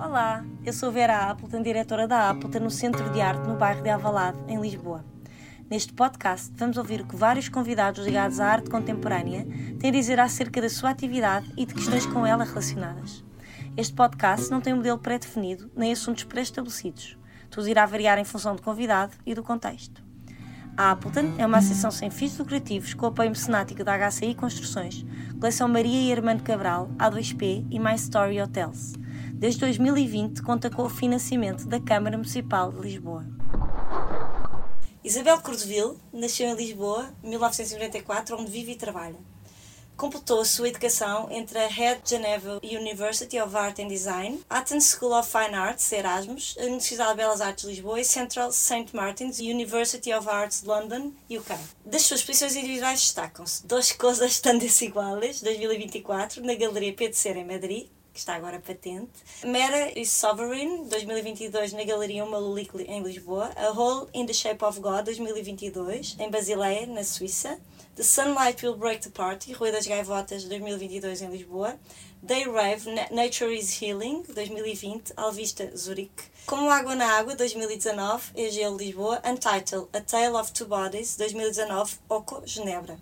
[0.00, 3.90] Olá, eu sou Vera Appleton, diretora da Appleton no Centro de Arte no bairro de
[3.90, 5.04] Avalado, em Lisboa.
[5.68, 9.44] Neste podcast vamos ouvir o que vários convidados ligados à arte contemporânea
[9.80, 13.24] têm a dizer acerca da sua atividade e de questões com ela relacionadas.
[13.76, 17.18] Este podcast não tem um modelo pré-definido nem assuntos pré-estabelecidos.
[17.50, 20.00] Tudo irá variar em função do convidado e do contexto.
[20.76, 25.04] A Appleton é uma associação sem fins lucrativos com apoio mecenático da HCI Construções,
[25.40, 28.97] Coleção Maria e Armando Cabral, A2P e My Story Hotels
[29.38, 33.24] desde 2020 conta com o financiamento da Câmara Municipal de Lisboa.
[35.04, 39.16] Isabel Cordoville nasceu em Lisboa em 1994, onde vive e trabalha.
[39.96, 45.12] Completou a sua educação entre a Head Geneva University of Art and Design, Athens School
[45.12, 48.88] of Fine Arts, Erasmus, a Universidade de Belas Artes de Lisboa e Central St.
[48.92, 51.56] Martin's University of Arts, London, UK.
[51.84, 57.44] Das suas exposições individuais destacam-se Duas Coisas Tan Desiguales, 2024, na Galeria Pedro Cera, em
[57.44, 59.12] Madrid, que está agora patente.
[59.44, 63.48] Mera e Sovereign, 2022, na Galeria Uma Lulic, em Lisboa.
[63.54, 67.60] A Hole in the Shape of God, 2022, em Basileia, na Suíça.
[67.94, 71.78] The Sunlight Will Break the Party, Rui das Gaivotas, 2022, em Lisboa.
[72.20, 76.24] Day Rave, Nature is Healing, 2020, Alvista, Zurique.
[76.44, 79.22] Como Água na Água, 2019, EGL Lisboa.
[79.24, 82.98] Untitled, A Tale of Two Bodies, 2019, Oco, Genebra.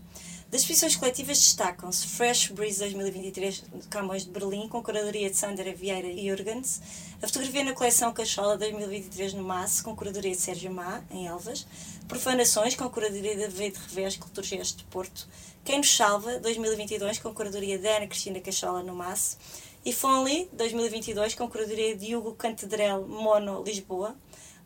[0.49, 5.75] Das exposições coletivas destacam-se Fresh Breeze 2023 de Camões de Berlim, com curadoria de Sandra
[5.75, 6.81] Vieira e Jurgens,
[7.21, 11.67] a fotografia na coleção Cachola 2023 no MAS, com curadoria de Sérgio Má, em Elvas,
[12.07, 15.27] Profanações, com curadoria de David Revés, Culturgeste de Porto,
[15.65, 19.37] Quem nos Salva 2022, com curadoria de Ana Cristina Cachola no MAS,
[19.85, 24.17] e Fonli 2022, com curadoria de Hugo Cantedrel Mono, Lisboa,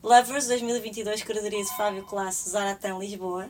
[0.03, 3.49] Lovers 2022, curadoria de Fábio Classe, Zaratã, Lisboa,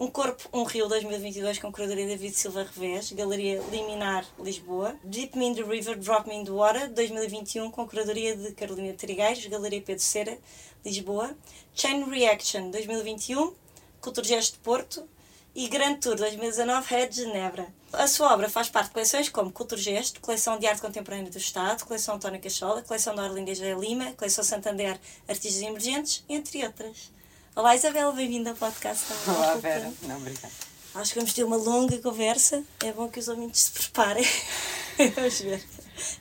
[0.00, 4.96] um Corpo, um Rio 2022 com curadoria David Silva Revés, Galeria Liminar, Lisboa.
[5.04, 8.94] Deep Me in the River, Drop Me in the Water 2021 com curadoria de Carolina
[8.94, 10.38] Trigueiros, Galeria Pedro Cera,
[10.82, 11.36] Lisboa.
[11.74, 13.52] Chain Reaction 2021,
[14.00, 15.06] Culturgesto de Porto.
[15.54, 17.66] E Grand Tour 2019, Red Genebra.
[17.92, 21.84] A sua obra faz parte de coleções como Culturgesto, Coleção de Arte Contemporânea do Estado,
[21.84, 23.74] Coleção António Cachola, Coleção da Orlinda G.
[23.74, 27.10] Lima, Coleção Santander Artistas Emergentes, entre outras.
[27.56, 29.06] Olá Isabel, bem-vinda ao podcast.
[29.26, 30.52] Olá Vera, não, obrigada.
[30.94, 34.24] Acho que vamos ter uma longa conversa, é bom que os ouvintes se preparem.
[35.16, 35.62] vamos ver.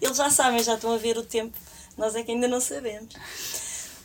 [0.02, 1.56] Eles já sabem, já estão a ver o tempo,
[1.96, 3.14] nós é que ainda não sabemos.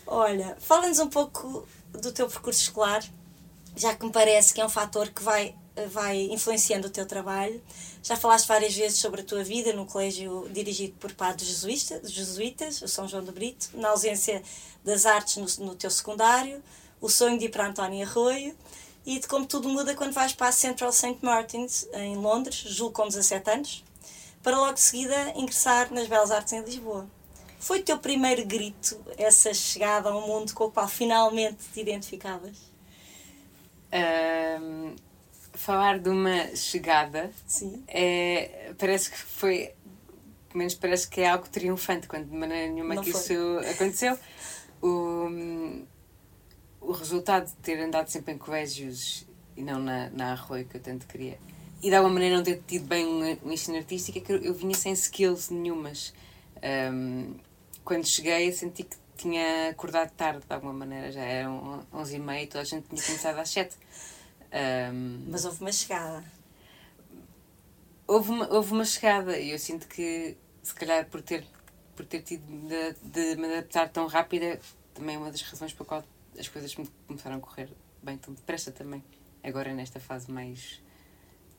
[0.06, 3.02] Olha, fala-nos um pouco do teu percurso escolar,
[3.74, 5.56] já que me parece que é um fator que vai,
[5.90, 7.60] vai influenciando o teu trabalho.
[8.02, 12.82] Já falaste várias vezes sobre a tua vida no colégio dirigido por padres jesuítas, jesuítas
[12.82, 14.42] o São João do Brito, na ausência
[14.84, 16.62] das artes no, no teu secundário,
[17.04, 18.56] o sonho de ir para António Arroio
[19.04, 21.18] e de como tudo muda quando vais para a Central St.
[21.20, 23.84] Martins, em Londres, julgo com 17 anos,
[24.42, 27.06] para logo de seguida ingressar nas Belas Artes em Lisboa.
[27.58, 31.80] Foi o teu primeiro grito, essa chegada a um mundo com o qual finalmente te
[31.80, 32.56] identificavas?
[33.92, 34.96] Um,
[35.52, 37.84] falar de uma chegada Sim.
[37.86, 39.74] É, parece que foi,
[40.48, 43.20] pelo menos parece que é algo triunfante, quando de maneira nenhuma Não que foi.
[43.20, 44.18] isso aconteceu.
[44.80, 45.28] O,
[46.86, 50.80] o resultado de ter andado sempre em colégios e não na, na Arroio, que eu
[50.80, 51.38] tanto queria,
[51.82, 54.54] e de alguma maneira não ter tido bem um, ensino artístico, é que eu, eu
[54.54, 56.14] vinha sem skills nenhumas.
[56.92, 57.34] Um,
[57.84, 62.46] quando cheguei, senti que tinha acordado tarde, de alguma maneira, já eram 11 e meia,
[62.46, 63.76] toda a gente tinha começado às 7.
[64.92, 66.24] Um, Mas houve uma chegada.
[68.06, 71.44] houve, uma, houve uma chegada e eu sinto que, se calhar, por ter,
[71.94, 74.58] por ter tido de, de me adaptar tão rápida,
[74.94, 76.04] também é uma das razões pela qual
[76.38, 77.68] as coisas me começaram a correr
[78.02, 79.02] bem tão depressa também.
[79.42, 80.80] Agora nesta fase mais,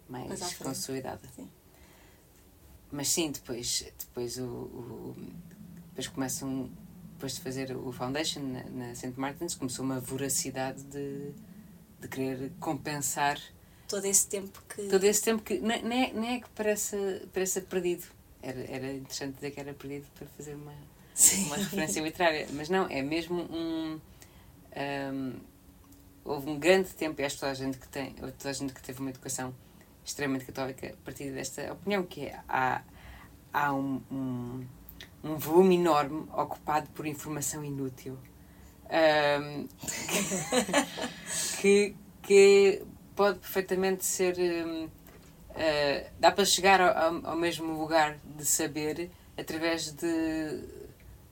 [0.09, 1.22] mais consolidada.
[1.36, 1.50] Sim.
[2.91, 5.16] Mas sim, depois, depois, o, o-
[5.90, 6.69] depois começam,
[7.14, 9.14] depois de fazer o Foundation na, na St.
[9.18, 11.31] Martins, começou uma voracidade de,
[12.00, 13.40] de querer compensar
[13.88, 14.88] Todo esse tempo que.
[14.88, 16.97] todo esse tempo que nem, nem é- nem é que pareça,
[17.34, 18.03] pareça perdido.
[18.41, 20.74] Era, era interessante dizer que era perdido para fazer uma,
[21.14, 21.46] Sim.
[21.46, 24.00] uma referência literária, mas não, é mesmo um,
[24.76, 25.34] um,
[26.24, 26.94] Houve um grande e
[27.36, 29.54] que toda a gente que tem, toda a gente que teve uma educação
[30.04, 32.82] extremamente católica, a partir desta opinião, que é há,
[33.54, 34.66] há um, um,
[35.24, 38.18] um volume enorme ocupado por informação inútil.
[38.86, 39.68] Um,
[41.62, 42.82] que, que
[43.16, 44.36] pode perfeitamente ser.
[44.40, 50.64] hum, uh, dá para chegar ao- ao mesmo lugar de saber através de,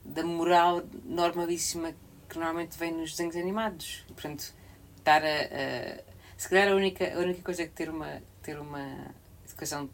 [0.06, 1.94] da moral normalíssima
[2.33, 4.03] que normalmente vem nos desenhos animados.
[4.09, 4.53] E, portanto,
[4.97, 6.03] estar a, a-
[6.38, 9.13] se calhar a única, a única coisa que ter uma, ter uma
[9.45, 9.89] educação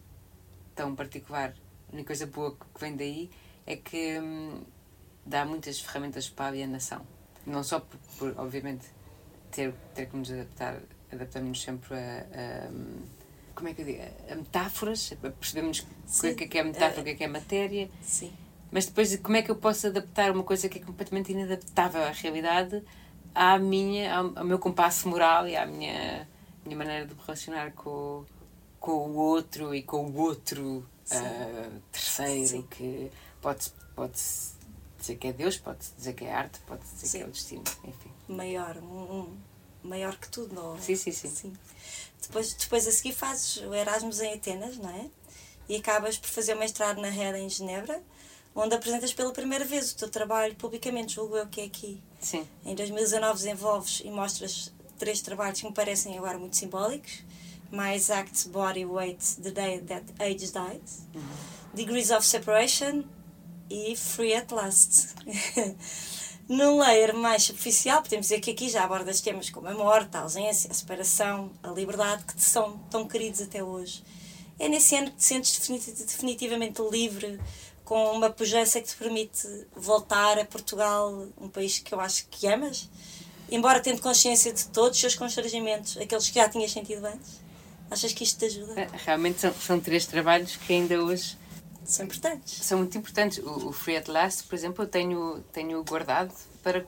[0.76, 1.54] tão particular,
[1.90, 3.30] a única coisa boa que vem daí
[3.68, 4.64] é que hum,
[5.26, 7.06] dá muitas ferramentas para a alienação.
[7.46, 8.88] Não só por, por, obviamente,
[9.52, 10.80] ter, ter que nos adaptar,
[11.12, 12.26] adaptamos-nos sempre a,
[12.68, 12.70] a,
[13.56, 14.02] como é que eu digo,
[14.32, 17.90] a metáforas, percebemos o que é que é metáfora, o que é que é matéria.
[18.02, 18.32] Sim.
[18.72, 22.12] Mas depois, como é que eu posso adaptar uma coisa que é completamente inadaptável à
[22.12, 22.84] realidade
[23.34, 26.28] à minha, ao, ao meu compasso moral e à minha,
[26.66, 28.26] minha maneira de me relacionar com,
[28.80, 32.62] com o outro e com o outro uh, terceiro, Sim.
[32.70, 33.12] que
[33.42, 34.20] pode, pode
[35.00, 37.18] dizer que é Deus, pode dizer que é arte, pode dizer sim.
[37.18, 38.12] que é o destino, enfim.
[38.28, 39.38] Maior, um, um,
[39.84, 40.80] maior que tudo, não é?
[40.80, 41.30] Sim, sim, sim.
[41.30, 41.54] sim.
[42.22, 45.10] Depois, depois a seguir fazes o Erasmus em Atenas, não é?
[45.68, 48.02] E acabas por fazer o mestrado na RED em Genebra,
[48.56, 52.02] onde apresentas pela primeira vez o teu trabalho publicamente, julgo eu que é aqui.
[52.20, 52.48] Sim.
[52.66, 57.24] Em 2019 desenvolves e mostras três trabalhos que me parecem agora muito simbólicos.
[57.72, 60.82] My Exact Body Weight, The Day That Age Died,
[61.14, 61.22] uhum.
[61.74, 63.04] Degrees of Separation
[63.70, 65.16] e Free at Last.
[66.50, 70.22] Num layer mais superficial, podemos dizer que aqui já abordas temas como a morte, a
[70.22, 74.04] ausência, a separação, a liberdade, que te são tão queridos até hoje.
[74.58, 75.60] É nesse ano que te sentes
[76.08, 77.40] definitivamente livre,
[77.90, 82.46] com uma pujança que te permite voltar a Portugal, um país que eu acho que
[82.46, 82.88] amas,
[83.50, 87.40] embora tendo consciência de todos os seus constrangimentos, aqueles que já tinhas sentido antes.
[87.90, 88.80] Achas que isto te ajuda?
[88.80, 91.36] É, realmente são, são três trabalhos que ainda hoje
[91.84, 92.64] são importantes.
[92.64, 93.40] São muito importantes.
[93.40, 96.32] O, o Free at Last, por exemplo, eu tenho, tenho guardado
[96.62, 96.86] para.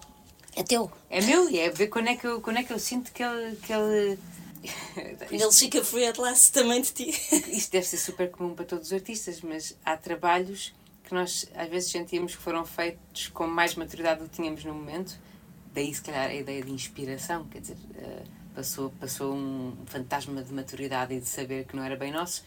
[0.56, 0.92] É teu.
[1.10, 3.24] É meu e é ver quando é que eu, quando é que eu sinto que
[3.24, 3.56] ele.
[3.56, 4.20] Que ele...
[5.32, 7.10] ele fica free at last também de ti.
[7.48, 10.72] Isto deve ser super comum para todos os artistas, mas há trabalhos
[11.12, 14.74] que nós às vezes sentíamos que foram feitos com mais maturidade do que tínhamos no
[14.74, 15.20] momento.
[15.74, 18.24] Daí, se calhar, a ideia de inspiração, quer dizer, uh,
[18.56, 22.46] passou, passou um fantasma de maturidade e de saber que não era bem nosso,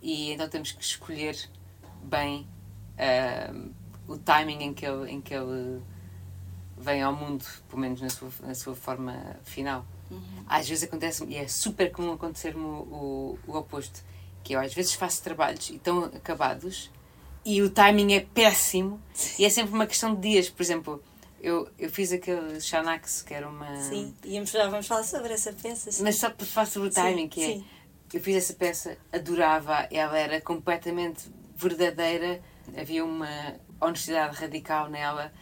[0.00, 1.36] e então temos que escolher
[2.04, 2.46] bem
[2.98, 3.72] uh,
[4.06, 5.82] o timing em que, ele, em que ele
[6.78, 9.84] vem ao mundo, pelo menos na sua, na sua forma final.
[10.08, 10.44] Uhum.
[10.46, 14.04] Às vezes acontece, e é super comum acontecer-me o, o, o, oposto,
[14.44, 16.92] que eu às vezes faço trabalhos e estão acabados
[17.44, 19.00] e o timing é péssimo
[19.38, 20.48] e é sempre uma questão de dias.
[20.48, 21.02] Por exemplo,
[21.40, 23.76] eu, eu fiz aquele Xanax, que era uma.
[23.82, 25.92] Sim, e já vamos falar sobre essa peça.
[25.92, 26.02] Sim.
[26.02, 27.46] Mas só para falar sobre o timing, sim, que é.
[27.46, 27.64] Sim.
[28.12, 32.40] Eu fiz essa peça, adorava, ela era completamente verdadeira,
[32.76, 35.32] havia uma honestidade radical nela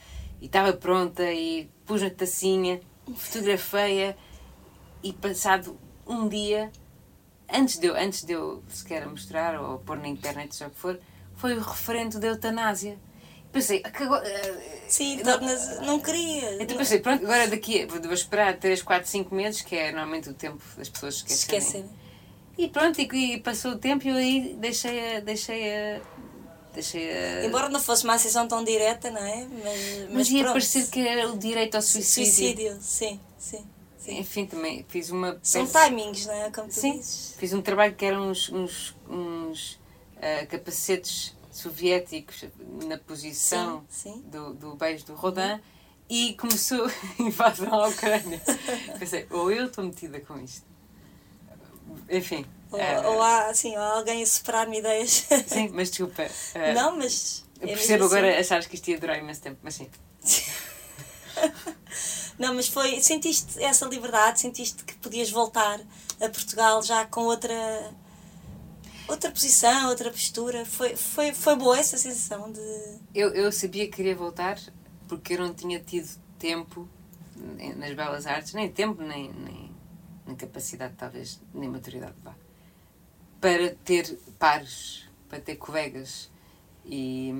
[0.40, 2.80] e estava pronta e pus na tacinha,
[3.14, 4.16] fotografei-a
[5.02, 6.72] e passado um dia,
[7.52, 10.78] antes de, eu, antes de eu sequer mostrar ou pôr na internet, seja o que
[10.78, 10.98] for,
[11.42, 12.96] foi o referendo da eutanásia.
[13.50, 16.62] Pensei, agora, eh, Sim, não, não queria.
[16.62, 20.34] Então pensei, pronto, agora daqui, vou esperar 3, 4, 5 meses, que é normalmente o
[20.34, 21.58] tempo das pessoas esquecerem.
[21.58, 21.90] esquecerem.
[22.56, 25.20] E pronto, e, e passou o tempo e eu aí deixei a.
[25.20, 26.00] Deixei a
[26.72, 27.44] deixei a...
[27.44, 29.46] Embora não fosse uma sessão tão direta, não é?
[29.50, 32.32] Mas, mas, mas ia parecer que era o direito ao suicídio.
[32.32, 33.66] Suicídio, sim, sim.
[33.98, 34.18] Sim.
[34.18, 35.38] Enfim, também fiz uma.
[35.42, 35.86] São peça...
[35.86, 36.50] timings, não é?
[36.50, 36.98] Como tu Sim.
[36.98, 37.34] Dizes.
[37.38, 39.81] Fiz um trabalho que eram uns, uns, uns
[40.22, 42.44] uh, capacetes soviéticos
[42.86, 44.22] na posição sim, sim.
[44.22, 45.60] Do, do beijo do Rodin uhum.
[46.08, 48.40] e começou a invasão à Ucrânia.
[48.98, 50.72] Pensei, ou eu estou metida com isto
[52.08, 52.46] enfim.
[52.70, 53.06] Ou, é...
[53.06, 55.26] ou há assim, ou alguém a superar-me ideias.
[55.46, 56.22] Sim, mas desculpa.
[56.22, 57.44] Uh, não, mas.
[57.60, 58.40] Eu é percebo agora assim.
[58.40, 59.88] achares que isto ia durar imenso tempo, mas sim.
[62.38, 63.00] não, mas foi.
[63.00, 64.40] Sentiste essa liberdade?
[64.40, 65.80] Sentiste que podias voltar
[66.20, 67.54] a Portugal já com outra.
[69.12, 70.64] Outra posição, outra postura?
[70.64, 72.98] Foi, foi, foi boa essa sensação de.
[73.14, 74.58] Eu, eu sabia que queria voltar
[75.06, 76.88] porque eu não tinha tido tempo
[77.76, 79.70] nas belas artes, nem tempo, nem, nem
[80.26, 82.34] nem capacidade, talvez, nem maturidade, vá,
[83.38, 86.30] para ter pares, para ter colegas.
[86.84, 87.32] E,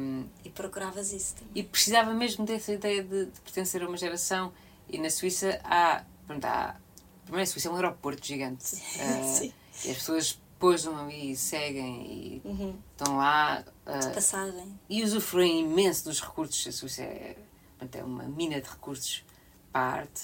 [0.45, 1.53] e procuravas isso também.
[1.55, 4.53] E precisava mesmo dessa ideia de, de pertencer a uma geração.
[4.89, 6.05] E na Suíça há.
[6.27, 6.77] Pronto, há
[7.25, 8.63] primeiro, a Suíça é um aeroporto gigante.
[8.69, 9.49] Sim.
[9.49, 9.53] Uh,
[9.85, 12.79] e as pessoas pousam ali e seguem e uhum.
[12.93, 13.65] estão lá.
[13.85, 14.79] Uh, passagem.
[14.89, 16.65] E usufruem imenso dos recursos.
[16.69, 17.37] A Suíça é,
[17.81, 19.25] é uma mina de recursos
[19.73, 20.23] para a arte.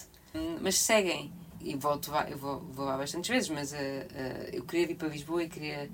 [0.61, 4.93] Mas seguem e volto, eu vou, vou lá bastantes vezes, mas uh, uh, eu queria
[4.93, 5.91] ir para Lisboa e queria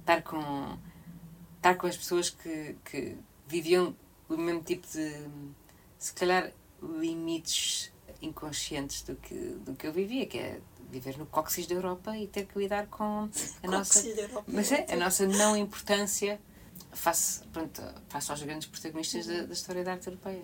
[0.00, 0.76] estar com,
[1.56, 3.16] estar com as pessoas que, que
[3.46, 3.94] viviam
[4.28, 5.28] o mesmo tipo de,
[5.96, 6.52] se calhar,
[6.82, 10.60] limites inconscientes do que, do que eu vivia, que é
[10.98, 13.28] viver no cóccix da Europa e ter que lidar com
[13.62, 14.02] a nossa,
[14.46, 16.40] mas é, a nossa não importância
[16.92, 20.42] face, pronto, face aos grandes protagonistas da, da história da arte europeia.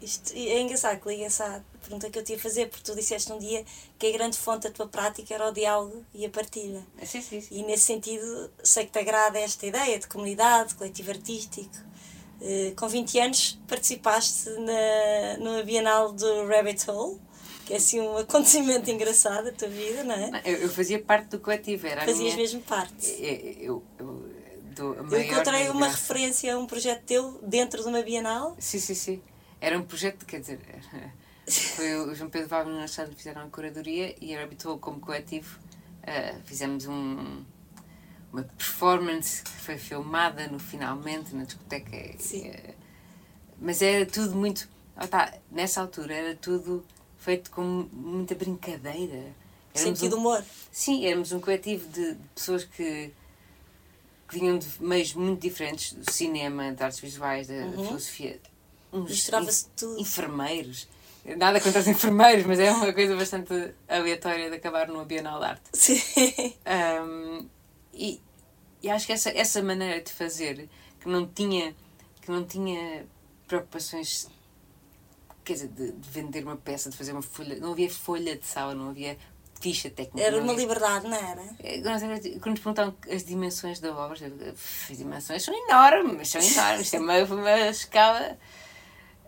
[0.00, 3.32] Isto é engraçado que liga essa pergunta que eu te ia fazer, porque tu disseste
[3.32, 3.64] um dia
[3.98, 6.84] que a grande fonte da tua prática era o diálogo e a partilha.
[7.04, 7.58] Sim, sim, sim.
[7.58, 11.74] E nesse sentido, sei que te agrada esta ideia de comunidade, de coletivo artístico.
[12.40, 17.18] Eh, com 20 anos participaste na, numa Bienal do Rabbit Hole,
[17.64, 20.30] que é assim um acontecimento engraçado da tua vida, não é?
[20.30, 22.36] Não, eu, eu fazia parte do coletivo, era Fazias minha...
[22.36, 23.10] mesmo parte.
[23.20, 24.30] Eu, eu,
[24.78, 28.56] eu, Eu maior encontrei uma referência a um projeto teu dentro de uma Bienal.
[28.58, 29.22] Sim, sim, sim.
[29.60, 30.60] Era um projeto, quer dizer,
[31.48, 34.78] foi o João Pedro Valve e o Machado fizeram a curadoria e a Rabbit Hole
[34.78, 35.58] como coletivo
[36.02, 37.44] eh, fizemos um,
[38.30, 41.96] uma performance que foi filmada no finalmente na discoteca.
[42.18, 42.48] Sim.
[42.48, 42.74] eh,
[43.58, 44.68] mas era tudo muito.
[44.96, 46.84] ah, tá, nessa altura era tudo
[47.24, 49.32] feito com muita brincadeira.
[49.74, 50.44] Éramos Sentido um- humor.
[50.70, 53.10] Sim, éramos um coletivo de, de pessoas que,
[54.28, 58.38] que vinham de meios muito diferentes do cinema, de artes visuais, da da filosofia.
[58.92, 59.04] Uhum.
[59.04, 59.98] Misturava-se tudo.
[60.00, 60.86] Enfermeiros.
[61.38, 65.46] Nada contra os enfermeiros, mas é uma coisa bastante aleatória de acabar numa Bienal de
[65.46, 65.62] Arte.
[65.72, 66.00] Sim.
[67.04, 67.48] Um,
[67.92, 68.20] e,
[68.82, 70.68] e acho que essa, essa maneira de fazer,
[71.00, 71.74] que não tinha,
[72.20, 73.06] que não tinha
[73.46, 74.28] preocupações
[75.44, 78.46] quer dizer, de, de vender uma peça, de fazer uma folha, não havia folha de
[78.46, 79.16] sala, não havia
[79.60, 80.26] ficha técnica.
[80.26, 81.42] Era uma havia- liberdade, não era?
[81.60, 86.28] é, Quando nos perguntavam as dimensões da obra, eu digo, "Pff, as dimensões são enormes,
[86.30, 88.38] são enormes, isto é uma, uma escala.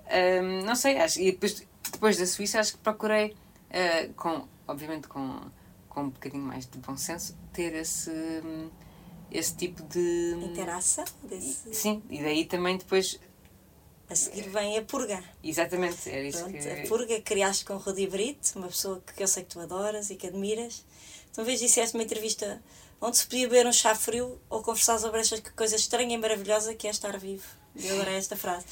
[0.08, 3.34] Hum, não sei, acho, e depois, depois da Suíça acho que procurei,
[3.70, 5.40] ah, com, obviamente com,
[5.88, 8.68] com um bocadinho mais de bom senso, ter esse, hum,
[9.32, 10.36] esse tipo de.
[10.42, 11.74] Interação desse.
[11.74, 13.18] Sim, e daí também depois.
[14.08, 15.22] A seguir vem a purga.
[15.42, 16.68] Exatamente, era isso Pronto, que.
[16.68, 20.10] a purga criaste com o Rudi Brito, uma pessoa que eu sei que tu adoras
[20.10, 20.84] e que admiras.
[21.32, 22.62] Tu uma vez disseste numa entrevista
[23.00, 26.74] onde se podia beber um chá frio ou conversar sobre esta coisa estranha e maravilhosa
[26.74, 27.44] que é estar vivo.
[27.74, 28.64] Eu adorei esta frase.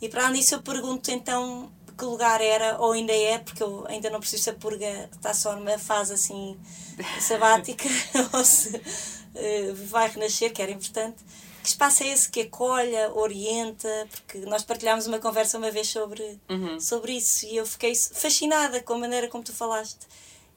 [0.00, 3.86] E para além disso eu pergunto então que lugar era ou ainda é, porque eu
[3.88, 6.58] ainda não preciso se a purga está só numa fase assim
[7.20, 7.88] sabática
[8.32, 8.80] ou se
[9.34, 11.16] eh, vai renascer, que era importante.
[11.66, 13.88] Que espaço é esse que acolha, orienta?
[14.12, 16.78] Porque nós partilhámos uma conversa uma vez sobre, Uhum.
[16.78, 19.98] sobre isso e eu fiquei fascinada com a maneira como tu falaste.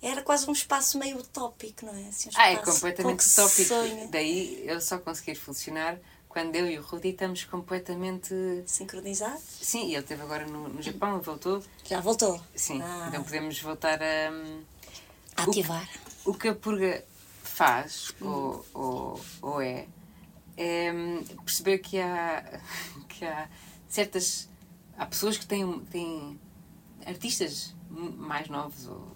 [0.04, 2.10] Era quase um espaço meio utópico, não é?
[2.10, 3.68] Assim, um Ah, é completamente utópico.
[3.68, 4.08] sonha.
[4.08, 5.98] Daí eu só conseguir funcionar
[6.30, 8.32] quando eu e o Rudi estamos completamente.
[8.68, 9.42] Sincronizado?
[9.60, 11.64] Sim, e ele esteve agora no, no Japão voltou.
[11.86, 12.40] Já voltou.
[12.56, 13.06] Sim, Ah.
[13.08, 14.32] então podemos voltar a.
[15.42, 15.90] Ativar.
[16.24, 17.04] O que a purga
[17.44, 18.28] faz, Hum.
[18.28, 19.88] ou, ou, ou é,
[20.62, 20.92] é
[21.46, 22.62] perceber que há,
[23.08, 23.50] que há
[23.88, 24.50] certas.
[24.98, 26.38] Há pessoas que têm, têm
[27.06, 29.16] artistas mais novos, ou,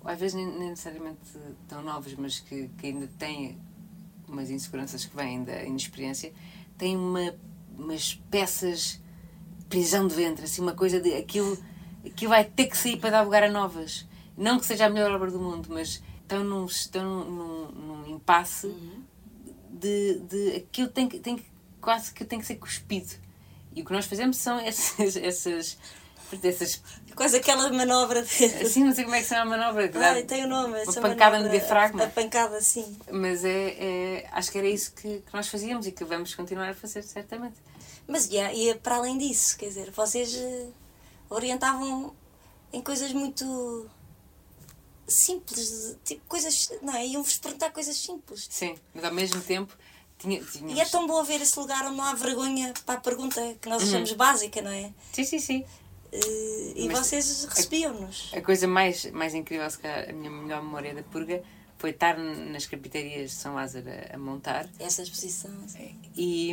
[0.00, 1.20] ou às vezes nem, nem necessariamente
[1.68, 3.60] tão novos, mas que, que ainda têm
[4.26, 6.32] umas inseguranças que vêm da inexperiência,
[6.78, 7.34] têm uma,
[7.76, 8.98] umas peças
[9.68, 11.58] prisão de ventre, assim, uma coisa de aquilo,
[12.04, 14.08] aquilo vai ter que sair para dar lugar a novas.
[14.34, 18.74] Não que seja a melhor obra do mundo, mas estão num, estão num, num impasse
[19.82, 21.44] de, de aquilo tem que, tem que
[21.80, 23.10] quase que tem que ser cuspido.
[23.74, 25.78] E o que nós fazemos são essas, essas,
[26.42, 26.82] essas
[27.14, 28.44] Quase aquela manobra de.
[28.44, 29.86] assim, não sei como é que se chama a manobra.
[29.88, 30.68] dá- Ai, tem o nome.
[30.68, 32.04] uma essa pancada no manobra, diafragma.
[32.04, 32.96] A pancada, sim.
[33.10, 36.70] Mas é, é- acho que era isso que, que nós fazíamos e que vamos continuar
[36.70, 37.56] a fazer, certamente.
[38.08, 40.68] Mas e, e para além disso, quer dizer, vocês eh,
[41.28, 42.14] orientavam
[42.72, 43.86] em coisas muito
[45.08, 47.06] simples, tipo coisas, não é?
[47.06, 48.46] Iam-vos perguntar coisas simples.
[48.50, 49.76] Sim, mas ao mesmo tempo
[50.18, 50.74] tinha, tínhamos...
[50.76, 53.68] E é tão bom ver esse lugar onde não há vergonha para a pergunta que
[53.68, 54.92] nós achamos básica, não é?
[55.12, 55.64] Sim, sim, sim.
[56.12, 58.30] Eh, E Mas- vocês recebiam-nos.
[58.34, 61.42] A coisa mais, mais incrível, se calhar, a minha melhor memória da purga
[61.78, 65.50] foi estar nas carpintarias de São Lázaro a, a montar Essa exposição.
[65.64, 65.98] assim.
[66.16, 66.52] e,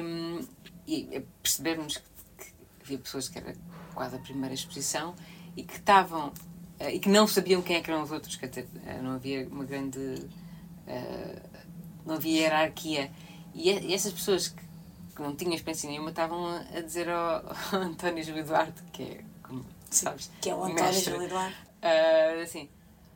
[0.87, 2.03] e percebermos que,
[2.45, 2.51] que
[2.81, 3.55] havia pessoas que era
[3.93, 5.15] quase a primeira exposição
[5.55, 6.33] e que estavam
[6.79, 9.11] eh, e que não sabiam quem é que eram os outros, quer dizer, eh, não
[9.11, 10.27] havia uma grande
[10.87, 11.41] eh,
[12.05, 13.11] não havia hierarquia
[13.53, 14.61] e, e essas pessoas que,
[15.15, 19.03] que não tinham experiência nenhuma estavam a, a dizer ao, ao António Júlio Duarte, que
[19.03, 21.55] é, como sabes, Que é o António mestre, Júlio Eduardo.
[21.81, 22.69] ah, assim,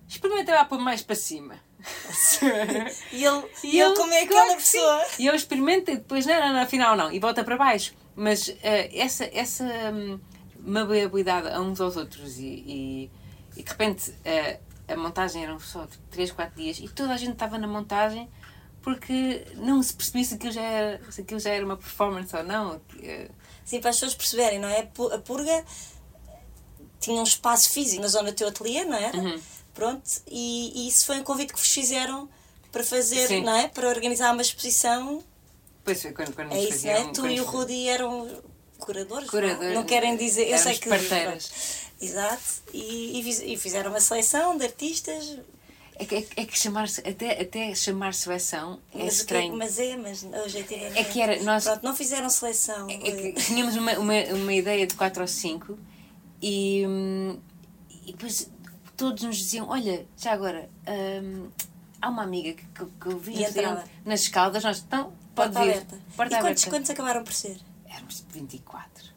[0.07, 1.55] experimenta lá pôr mais para cima.
[3.11, 4.77] E ele, E ele como é claro aquela que sim.
[4.79, 5.05] pessoa.
[5.19, 7.93] E eu experimento e depois, não, não, não, afinal não, e volta para baixo.
[8.15, 10.19] Mas eh, essa, essa hum,
[10.59, 13.11] maleabilidade a uns aos outros e, e,
[13.55, 17.33] e de repente eh, a montagem eram só 3, 4 dias e toda a gente
[17.33, 18.29] estava na montagem
[18.81, 22.43] porque não se percebia se aquilo já era, se aquilo já era uma performance ou
[22.43, 22.81] não.
[23.01, 23.29] Eh,
[23.65, 24.79] Sim, para as pessoas perceberem, não é?
[24.81, 25.63] A purga
[26.99, 29.17] tinha um espaço físico na zona do teu ateliê, não era?
[29.17, 29.39] Uhum.
[29.73, 32.29] Pronto, e, e isso foi um convite que vos fizeram
[32.71, 33.43] para fazer, Sim.
[33.43, 33.67] não é?
[33.67, 35.23] Para organizar uma exposição.
[35.83, 37.11] Pois foi quando, quando É isso, não é?
[37.11, 38.29] Tu e o Rudi eram
[38.85, 39.67] curadores, Curadores.
[39.69, 40.47] Não, não querem dizer.
[40.49, 40.89] Eu sei que.
[40.89, 41.51] parteiras.
[42.01, 45.37] Exato, e, e fiz- e fizeram uma seleção de artistas.
[45.95, 49.55] É que, é que chamar-se, até, até chamar seleção é Mas, o que- estranho.
[49.55, 50.97] mas é, mas objetivamente.
[50.99, 52.87] É que era- nós- Pronto, não fizeram seleção.
[52.89, 55.77] É tínhamos uma, uma, uma ideia de 4 ou 5
[56.41, 56.83] e,
[58.05, 58.49] e depois
[58.97, 60.67] todos nos diziam: Olha, já agora,
[61.23, 61.47] hum,
[62.01, 63.35] há uma amiga que, que, que eu vi
[64.03, 65.71] nas escaldas, nós, então, pode Porta vir.
[65.77, 65.99] aberta.
[66.17, 66.69] Porta e quantos, aberta.
[66.69, 67.57] quantos acabaram por ser?
[68.03, 69.13] Éramos 24.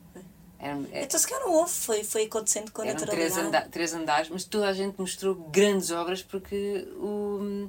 [0.59, 3.17] Eram, Então se calhar não houve, foi, foi acontecendo com naturalidade.
[3.17, 7.69] três, anda três andares, mas toda a gente mostrou grandes obras porque o.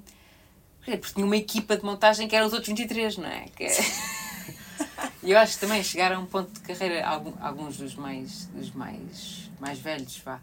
[0.86, 3.46] Porque tinha uma equipa de montagem que eram os outros 23, não é?
[3.56, 3.78] Que é-
[5.22, 7.06] E eu acho que também chegaram a um ponto de carreira,
[7.42, 10.40] alguns dos mais, dos mais, mais velhos, vá,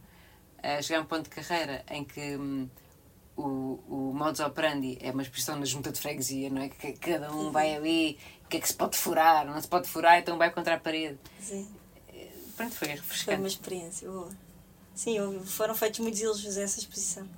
[0.62, 2.68] eh, chegaram a um ponto de carreira em que hum,
[3.36, 6.68] o, o modus operandi é uma expressão na junta de freguesia, não é?
[6.68, 9.88] Que cada um vai ali, o que é que se pode furar, não se pode
[9.88, 11.18] furar, então vai contra a parede.
[11.40, 11.68] Sim,
[12.56, 13.38] Pronto, foi foi refrescante.
[13.38, 14.30] uma experiência boa.
[14.94, 17.28] Sim, foram feitos muitos elogios a essa exposição.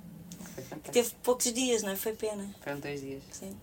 [0.53, 0.63] Foi.
[0.91, 1.95] Teve poucos dias, não é?
[1.95, 2.47] Foi pena.
[2.63, 3.23] Foram dois dias.
[3.31, 3.55] Sim.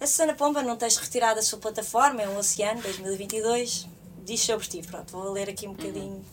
[0.00, 3.88] A Susana Pomba, num texto retirado da sua plataforma, é um Oceano, 2022,
[4.24, 4.82] diz sobre ti.
[4.82, 6.24] Pronto, vou ler aqui um bocadinho,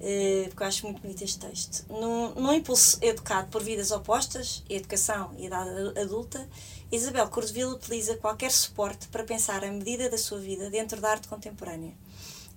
[0.00, 1.84] eh, porque eu acho muito bonito este texto.
[1.90, 6.48] Num, num impulso educado por vidas opostas, educação e idade adulta,
[6.92, 11.28] Isabel Cordovil utiliza qualquer suporte para pensar a medida da sua vida dentro da arte
[11.28, 11.92] contemporânea.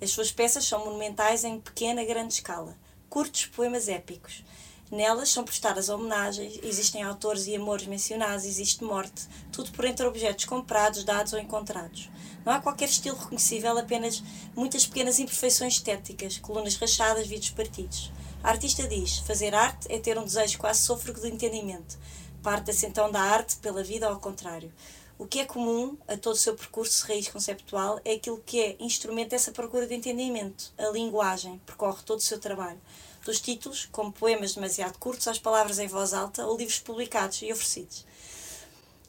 [0.01, 2.77] As suas peças são monumentais em pequena grande escala,
[3.09, 4.43] curtos poemas épicos.
[4.91, 10.45] Nelas são prestadas homenagens, existem autores e amores mencionados, existe morte, tudo por entre objetos
[10.45, 12.09] comprados, dados ou encontrados.
[12.45, 14.23] Não há qualquer estilo reconhecível, apenas
[14.55, 18.11] muitas pequenas imperfeições estéticas, colunas rachadas, vidros partidos.
[18.43, 21.97] A artista diz: fazer arte é ter um desejo quase sôfrego de entendimento.
[22.43, 24.71] Parte-se então da arte pela vida ao contrário.
[25.19, 28.61] O que é comum a todo o seu percurso de raiz conceptual é aquilo que
[28.61, 30.71] é instrumento dessa procura de entendimento.
[30.77, 32.79] A linguagem percorre todo o seu trabalho.
[33.25, 37.51] Dos títulos, como poemas demasiado curtos, às palavras em voz alta ou livros publicados e
[37.51, 38.05] oferecidos.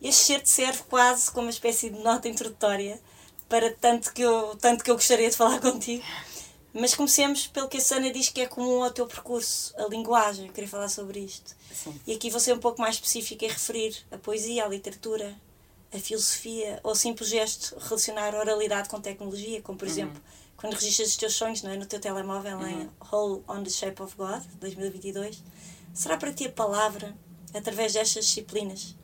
[0.00, 2.98] Este certo serve quase como uma espécie de nota introdutória
[3.48, 6.04] para tanto que eu, tanto que eu gostaria de falar contigo.
[6.78, 10.46] Mas comecemos pelo que a Sana diz que é comum ao teu percurso, a linguagem.
[10.46, 11.56] Eu queria falar sobre isto.
[11.74, 12.00] Sim.
[12.06, 15.34] E aqui vou ser um pouco mais específica e referir a poesia, a literatura,
[15.92, 20.22] a filosofia ou simples gesto relacionar oralidade com tecnologia, como por exemplo
[20.56, 21.76] quando registras os teus sonhos não é?
[21.76, 25.42] no teu telemóvel em Hole on the Shape of God, 2022.
[25.94, 27.16] Será para ti a palavra,
[27.54, 28.94] através destas disciplinas,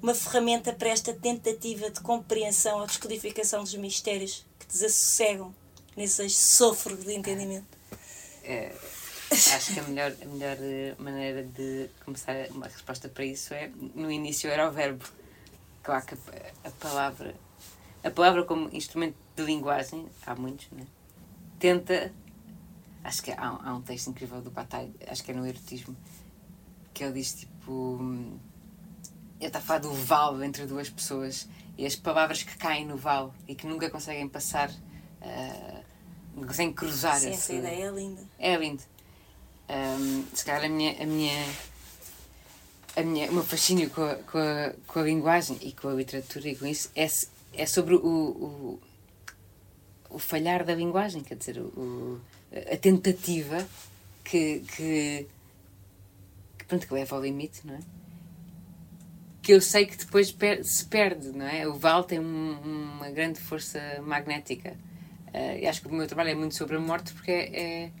[0.00, 5.54] uma ferramenta para esta tentativa de compreensão ou descodificação dos mistérios que desassossegam
[5.96, 7.66] nesse sôfrego de entendimento?
[8.44, 8.74] É,
[9.30, 13.70] acho que a melhor, a melhor eh, maneira de começar uma resposta para isso é
[13.94, 15.04] no início era o verbo.
[15.82, 17.34] Claro que a, a palavra,
[18.02, 20.86] a palavra como instrumento de linguagem, há muitos, né?
[21.58, 22.12] Tenta.
[23.04, 25.96] Acho que há, há um texto incrível do Bataille, acho que é no erotismo,
[26.94, 27.72] que ele diz tipo.
[28.00, 28.38] hum,
[29.38, 32.96] Ele está a falar do vale entre duas pessoas e as palavras que caem no
[32.96, 34.70] vale e que nunca conseguem passar,
[35.20, 35.81] não
[36.34, 38.22] conseguem cruzar Sim, essa ideia é linda.
[38.38, 38.82] é lindo.
[39.68, 41.46] Ahm, se calhar a minha, a minha,
[42.96, 45.94] a minha, o meu fascínio com a, com, a, com a linguagem e com a
[45.94, 47.06] literatura e com isso é,
[47.54, 48.80] é sobre o, o,
[50.10, 52.20] o falhar da linguagem, quer dizer, o, o-
[52.70, 53.66] a tentativa
[54.22, 55.26] que, que,
[56.58, 57.78] que, pronto, que leva ao limite, não é?
[59.40, 61.66] Que eu sei que depois per- se perde, não é?
[61.66, 62.60] O Val tem um-
[62.96, 64.76] uma grande força magnética.
[65.34, 67.92] Ah, e acho que o meu trabalho é muito sobre a morte porque é, é,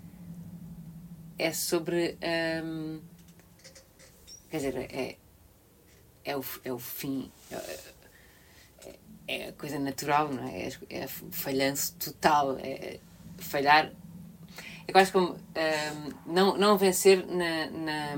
[1.38, 2.18] é sobre.
[2.22, 3.00] ahm,
[4.50, 5.16] quer dizer, é,
[6.24, 7.30] é, o, é o fim.
[7.50, 7.92] É,
[9.28, 10.68] é a coisa natural, não é?
[10.68, 12.58] É, é falhanço total.
[12.58, 12.98] É
[13.38, 13.92] falhar.
[14.86, 18.16] É quase como ahm, não, não vencer na, na,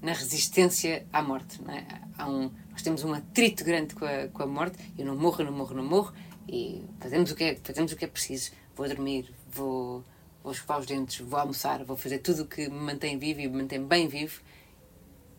[0.00, 1.60] na resistência à morte.
[1.62, 1.86] Não é?
[2.16, 4.78] Há um, nós temos um atrito grande com a, com a morte.
[4.96, 6.14] Eu não morro, não morro, não morro.
[6.48, 8.52] E fazemos o que é, fazemos o que é preciso.
[8.74, 10.04] Vou dormir, vou,
[10.42, 13.48] vou escovar os dentes, vou almoçar, vou fazer tudo o que me mantém vivo e
[13.48, 14.40] me mantém bem vivo.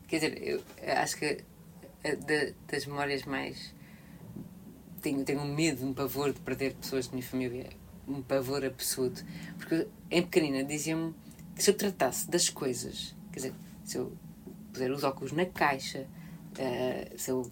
[0.08, 0.64] Quer dizer, eu
[0.98, 1.44] acho que
[2.04, 3.74] eh, da- das memórias mais.
[5.02, 7.70] Tenho, tenho um medo, um pavor de perder pessoas da minha família.
[8.08, 9.22] Um pavor absurdo.
[9.58, 11.14] Porque em pequenina diziam-me
[11.56, 14.12] que se eu tratasse das coisas, quer dizer, se eu
[14.72, 16.08] puser os óculos na caixa,
[16.58, 17.50] eh, se eu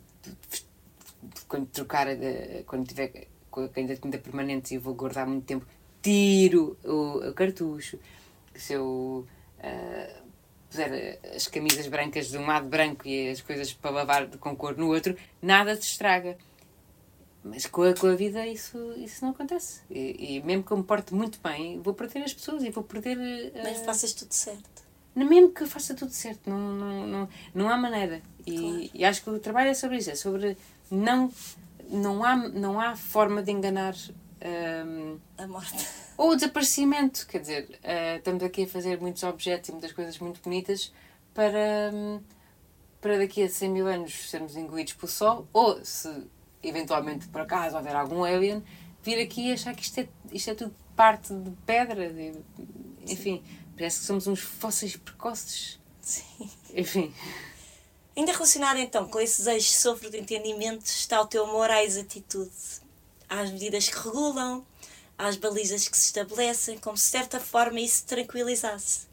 [1.47, 5.45] quando trocar, eh, quando tiver com a caneta de tinta permanente e vou guardar muito
[5.45, 5.65] tempo,
[6.01, 7.97] tiro o, o cartucho.
[8.53, 9.25] Se eu
[9.59, 10.17] eh,
[10.69, 14.75] puser as camisas brancas de um lado branco e as coisas para lavar com cor
[14.77, 16.37] no outro, nada se estraga.
[17.43, 19.81] Mas com a, com a vida isso, isso não acontece.
[19.89, 22.83] E, e mesmo que eu me porte muito bem, vou perder as pessoas e vou
[22.83, 23.17] perder.
[23.17, 24.83] eh, Mas faças tudo certo.
[25.15, 28.21] mesmo que eu faça tudo certo, não, não, não, não há maneira.
[28.45, 28.89] E, Claro.
[28.93, 30.57] e acho que o trabalho é sobre isso, é sobre
[30.91, 31.31] não,
[31.89, 33.95] não, há, não há forma de enganar
[34.85, 35.87] hum, A morte.
[36.17, 37.25] ou o desaparecimento.
[37.27, 40.93] Quer dizer, eh, estamos aqui a fazer muitos objetos e muitas coisas muito bonitas
[41.33, 42.21] para, hum,
[43.01, 46.09] para daqui a 100 mil anos sermos engolidos pelo Sol, ou se
[46.63, 48.63] eventualmente por acaso houver algum alien,
[49.03, 52.11] vir aqui e achar que isto é, isto é tudo parte de pedra.
[52.11, 52.33] de-
[53.07, 53.43] enfim,
[53.77, 55.79] parece que somos uns fósseis precoces.
[56.01, 56.49] Sim.
[56.73, 57.13] Enfim,
[58.17, 61.83] Ainda relacionado então com esse desejo de sofro de entendimento está o teu amor à
[61.83, 62.49] exatitude,
[63.27, 64.65] às medidas que regulam,
[65.17, 69.07] às balizas que se estabelecem, como se de certa forma isso tranquilizasse.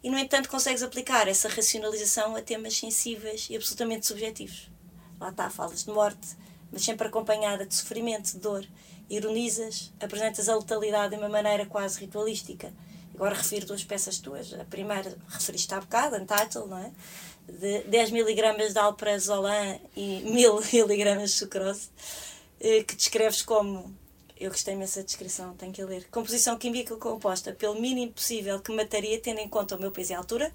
[0.00, 4.70] E no entanto consegues aplicar essa racionalização a temas sensíveis e absolutamente subjetivos.
[5.18, 6.36] Lá está, falas de morte,
[6.70, 8.64] mas sempre acompanhada de sofrimento, de dor.
[9.10, 12.72] Ironizas, apresentas a letalidade de uma maneira quase ritualística.
[13.12, 14.52] Agora refiro duas peças tuas.
[14.52, 16.92] A primeira referiste há bocado, Untitled, não é?
[17.48, 21.88] De 10 miligramas de alprazolam e 1000 miligramas de sucrose,
[22.60, 23.94] eh, que descreves como,
[24.38, 29.20] eu gostei imensa descrição, tenho que ler, composição química composta pelo mínimo possível que mataria,
[29.20, 30.52] tendo em conta o meu peso e altura,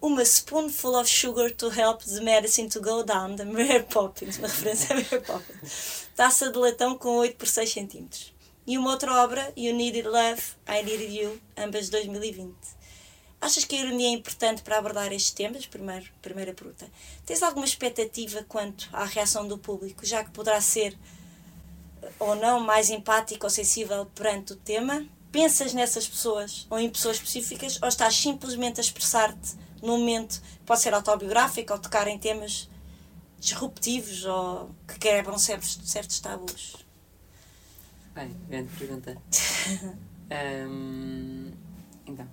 [0.00, 4.48] uma spoonful of sugar to help the medicine to go down, da Mary Poppins, uma
[4.48, 6.08] referência a Mary Poppins.
[6.16, 8.32] Taça de latão com 8 por 6 centímetros.
[8.66, 12.54] E uma outra obra, You Needed Love, I Needed You, ambas de 2020.
[13.40, 15.64] Achas que a ironia é importante para abordar estes temas?
[15.64, 16.86] Primeiro, primeira pergunta.
[17.24, 20.96] Tens alguma expectativa quanto à reação do público, já que poderá ser
[22.02, 25.06] eh, ou não mais empático ou sensível perante o tema?
[25.32, 30.66] Pensas nessas pessoas ou em pessoas específicas ou estás simplesmente a expressar-te num momento que
[30.66, 32.68] pode ser autobiográfico ou tocar em temas
[33.38, 36.76] disruptivos ou que quebram certos, certos tabus?
[38.14, 39.16] bem, grande pergunta.
[40.32, 41.50] Hum,
[42.06, 42.24] então,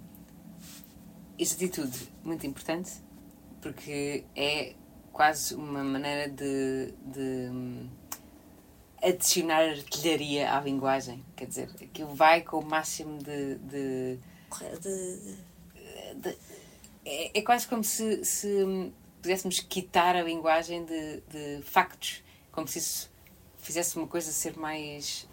[1.40, 2.92] essa atitude muito importante
[3.62, 4.74] porque é
[5.12, 7.90] quase uma maneira de, de hum,
[9.02, 11.24] adicionar artilharia à linguagem.
[11.36, 13.56] Quer dizer, aquilo vai com o máximo de.
[13.56, 14.20] de-
[14.80, 15.36] de-
[16.22, 16.38] de-
[17.06, 22.68] é, é quase como se, se hum, pudéssemos quitar a linguagem de, de factos, como
[22.68, 23.10] se isso
[23.58, 25.28] fizesse uma coisa ser mais,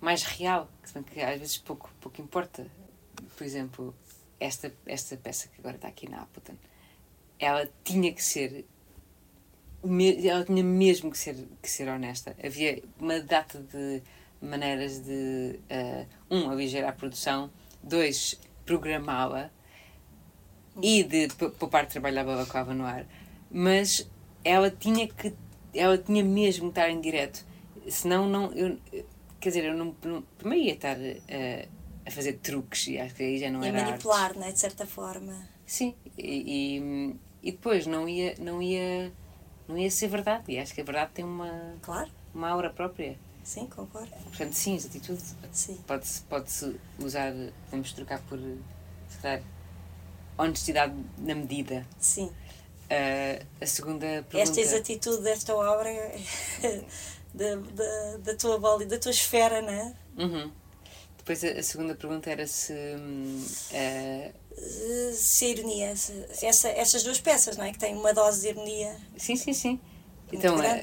[0.00, 0.68] mais real,
[1.12, 2.66] que às vezes pouco, pouco importa.
[3.36, 3.94] Por exemplo,
[4.40, 6.54] esta, esta peça que agora está aqui na Appleton,
[7.38, 8.64] ela tinha que ser
[10.28, 12.36] ela tinha mesmo que ser, que ser honesta.
[12.44, 14.02] Havia uma data de
[14.40, 17.50] maneiras de, eh, um, aligerar a produção,
[17.82, 19.50] dois, programá-la
[20.82, 23.06] e de poupar trabalho à balaclava no ar.
[23.50, 24.08] Mas
[24.44, 25.34] ela tinha que,
[25.74, 27.44] ela tinha mesmo que estar em direto.
[27.88, 28.78] Senão, não, eu,
[29.40, 31.68] quer dizer, eu não, não primeiro ia estar eh,
[32.10, 34.84] a fazer truques e acho que aí já não e era manipular, né, de certa
[34.84, 35.48] forma.
[35.64, 39.12] Sim, e, e, e depois não ia, não, ia,
[39.68, 40.44] não ia ser verdade.
[40.48, 43.16] E acho que a verdade tem uma, Claro, uma aura própria.
[43.44, 44.10] sim, concordo.
[44.24, 45.78] Portanto, sim, essa atitude Sim.
[45.86, 47.32] pode-se pode -se usar,
[47.66, 48.38] podemos trocar por,
[50.36, 51.86] honestidade na medida.
[51.98, 52.30] Sim.
[52.90, 54.38] Ah, a segunda pergunta...
[54.40, 56.20] Esta exatitude desta obra é
[57.32, 59.94] da, da, da tua bola e da tua esfera, né?
[60.18, 60.50] Uhum.
[61.30, 62.72] Depois a, segunda pergunta era se...
[63.72, 64.32] Eh,
[65.12, 67.72] Se a ironia, se- essa, essas duas peças, não é?
[67.72, 68.96] Que têm uma dose de ironia.
[69.16, 69.80] Sim, sim, sim.
[70.32, 70.76] Então, a, a,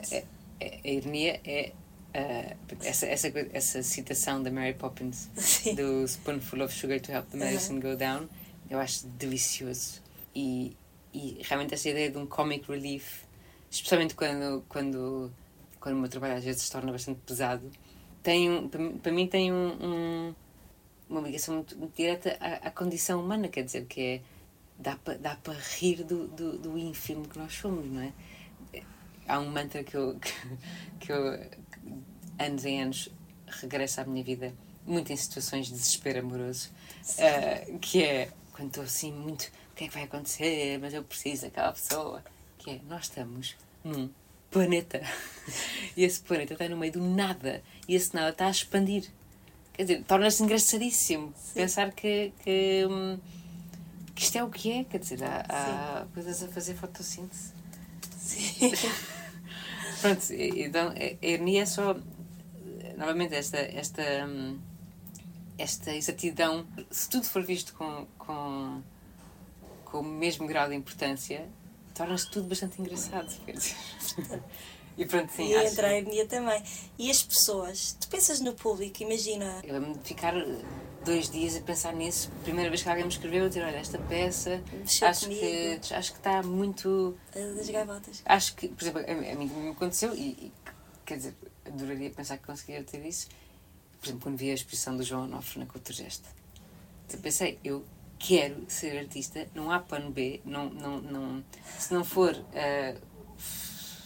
[0.64, 1.74] a- ironia é
[2.14, 5.76] ah, essa, essa, essa citação da Mary Poppins Sim.
[5.76, 8.30] do Spoonful of Sugar to Help the Medicine Go Down,
[8.70, 10.02] eu acho delicioso.
[10.34, 10.78] E,
[11.14, 13.24] e realmente essa ideia de um comic relief,
[13.70, 15.30] especialmente quando, quando,
[15.82, 17.70] quando o meu trabalho às vezes se torna bastante pesado,
[18.28, 18.68] tem
[19.02, 20.36] para, mim- tem um, um-
[21.10, 24.22] uma ligação muito, muito direta à, à condição humana, quer dizer, que é
[24.78, 28.12] dá para dá para rir do, do, do ínfimo que nós somos, não é?
[29.26, 30.34] Há um mantra que eu, que,
[31.00, 31.40] que eu
[32.38, 33.10] anos em anos
[33.48, 34.54] regressa à minha vida,
[34.86, 36.70] muito em situações de desespero amoroso,
[37.20, 40.78] ah, que é quando estou assim muito, o que é que vai acontecer?
[40.80, 42.22] Mas eu preciso daquela pessoa.
[42.58, 44.10] Que é, nós estamos num
[44.50, 45.02] planeta
[45.96, 49.06] e esse planeta está no meio do nada e esse nada está a expandir.
[49.74, 53.20] Quer dizer, torna-se engraçadíssimo pensar que, que, hum,
[54.16, 54.84] que isto é o que é.
[54.84, 57.54] Quer dizer, há, há coisas a fazer fotossíntese.
[58.20, 58.72] Sim.
[60.02, 61.96] Pronto, então a a ironia é só,
[62.98, 64.60] novamente, esta, esta, hum,
[65.58, 66.66] esta exatidão.
[66.90, 68.82] Se tudo for visto com, com,
[69.86, 71.48] com o mesmo grau de importância,
[71.98, 73.34] torna-se tudo bastante engraçado.
[74.98, 76.64] E pronto, sim, e acho- entra a ironia também.
[76.98, 77.96] E as pessoas?
[78.02, 79.62] Tu pensas no público, imagina.
[79.64, 80.58] Eu lembro de ficar, de
[81.06, 82.32] dois dias a pensar nisso.
[82.44, 84.60] Primeira vez que alguém me escreveu, eu dizer, olha, esta peça
[85.04, 87.16] acho que, acho que está muito.
[87.32, 88.24] Das gaivotas.
[88.26, 90.52] Acho que, por exemplo, a, mim me aconteceu e, e,
[91.06, 93.28] quer dizer, adoraria pensar que conseguiria ter isso.
[94.00, 96.28] Por exemplo, quando vi a exposição do João Onofre na Culturgesta.
[97.14, 97.86] Eu pensei, eu
[98.20, 101.44] quero ser artista, não há plano B, não, não, não,
[101.78, 102.96] se não for, ah,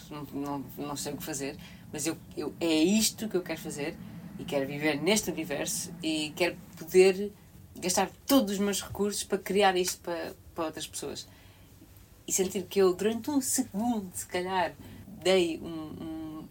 [0.09, 1.57] não, não, não sei o que fazer,
[1.91, 3.95] mas eu, eu, é isto que eu quero fazer
[4.39, 7.31] e quero viver neste universo e quero poder
[7.77, 11.27] gastar todos os meus recursos para criar isto para, para outras pessoas.
[12.27, 14.73] E sentir que eu, durante um segundo, se calhar,
[15.23, 16.47] dei, um, um-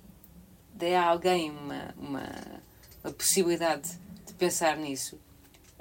[0.75, 2.29] dei a alguém uma, uma,
[3.05, 3.89] uma possibilidade
[4.27, 5.19] de pensar nisso.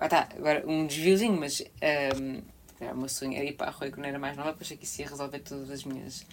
[0.02, 2.42] Ah, tá, agora um desviozinho, mas um,
[2.80, 4.78] era o meu sonho era ir para a Rui quando era mais nova, porque achei
[4.78, 6.26] que isso ia resolver todas as minhas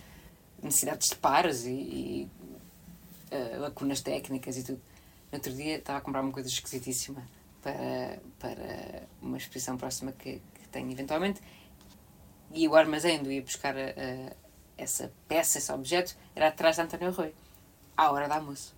[0.63, 2.31] necessidades de pares e, e
[3.33, 4.81] uh, lacunas técnicas e tudo.
[5.33, 7.23] No outro dia estava a comprar uma coisa esquisitíssima
[7.61, 11.41] para, para uma exposição próxima que, que tenho eventualmente
[12.53, 14.33] e o armazém onde ia buscar a- a-
[14.79, 17.35] essa peça, esse objeto, era atrás de António Rui,
[17.97, 18.75] à hora do almoço.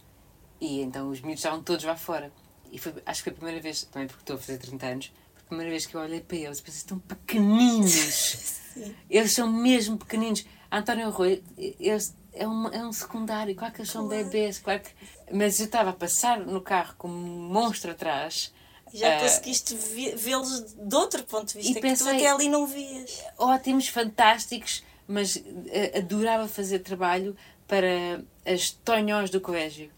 [0.60, 2.32] E então os miúdos estavam todos lá fora.
[2.70, 5.06] E foi, acho que foi a primeira vez, também porque estou a fazer 30 anos,
[5.34, 8.60] foi a primeira vez que eu olhei para eles e pensei, estão pequeninos.
[9.10, 10.44] eles são mesmo pequeninos.
[10.70, 14.24] António Rui, eles, é, um, é um secundário, claro que eles são Claro.
[14.24, 14.90] bebês, claro que...
[15.34, 18.52] Mas eu estava a passar no carro com um monstro atrás.
[18.92, 19.74] Já ah, conseguiste
[20.16, 23.22] vê-los de outro ponto de vista, E que tu pensei- até ali não vias.
[23.38, 29.90] ótimos, fantásticos, mas eh, adorava fazer trabalho para as tonhós do colégio.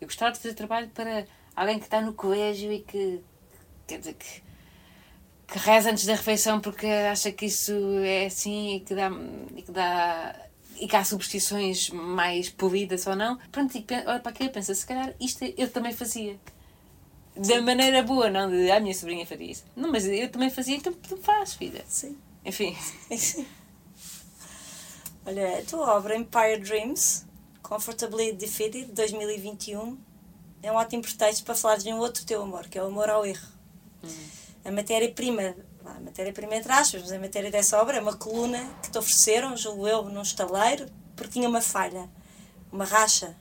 [0.00, 3.20] Eu gostava de fazer trabalho para alguém que está no colégio e que,
[3.86, 4.42] quer dizer, que,
[5.46, 7.72] que reza antes da refeição porque acha que isso
[8.04, 9.10] é assim e que dá,
[9.56, 10.34] e que dá
[10.78, 13.38] e que há superstições mais polidas ou não.
[13.52, 16.38] Pronto, e olha para aquilo e pensa, se calhar isto eu também fazia.
[17.36, 19.64] Da maneira boa, não de a minha sobrinha faria isso.
[19.74, 21.84] Não, mas eu também fazia, então tu faz, filha.
[21.88, 22.16] Sim.
[22.44, 22.76] Enfim.
[25.26, 27.26] Olha, a tua obra Empire Dreams,
[27.62, 29.98] Comfortably Defeated, 2021,
[30.64, 33.10] é um ótimo pretexto para falar de um outro teu amor, que é o amor
[33.10, 33.46] ao erro.
[34.64, 38.90] A matéria-prima, a matéria-prima entre aspas, mas a matéria dessa obra é uma coluna que
[38.90, 42.08] te ofereceram, julgo eu, num estaleiro, porque tinha uma falha,
[42.72, 43.36] uma racha.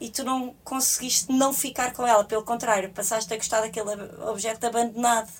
[0.00, 3.90] E tu não conseguiste não ficar com ela, pelo contrário, passaste a gostar daquele
[4.30, 5.32] objeto abandonado.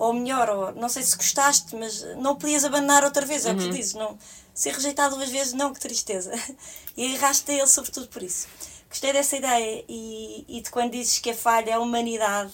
[0.00, 3.56] Ou melhor, ou, não sei se gostaste, mas não podias abandonar outra vez, é o
[3.56, 3.94] que tu dizes.
[3.94, 4.18] Não,
[4.52, 6.32] ser rejeitado duas vezes, não, que tristeza.
[6.96, 8.48] E agarraste a ele sobretudo por isso.
[8.90, 12.52] Gostei dessa ideia e, e de quando dizes que a falha é a humanidade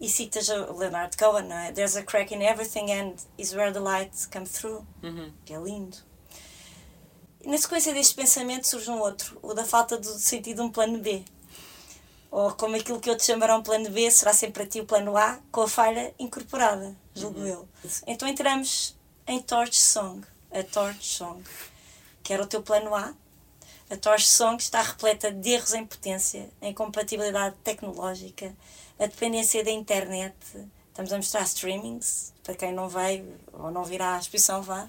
[0.00, 1.70] e citas o Leonard Cohen, não é?
[1.70, 4.84] There's a crack in everything and is where the light comes through.
[5.02, 5.32] Uhum.
[5.44, 5.96] Que é lindo.
[7.40, 10.70] E na sequência deste pensamento surge um outro, o da falta do sentido de um
[10.70, 11.24] plano B.
[12.32, 15.38] Ou como aquilo que outros chamarão plano B, será sempre para ti o plano A,
[15.52, 17.68] com a falha incorporada, julgo eu.
[18.08, 21.44] Então entramos em Torch Song, a Torch Song,
[22.24, 23.14] que era o teu plano A.
[23.90, 28.54] A Torch Song está repleta de erros em potência, a incompatibilidade tecnológica,
[28.98, 30.34] a dependência da internet.
[30.88, 34.88] Estamos a mostrar streamings, para quem não veio ou não virá à exposição, vá.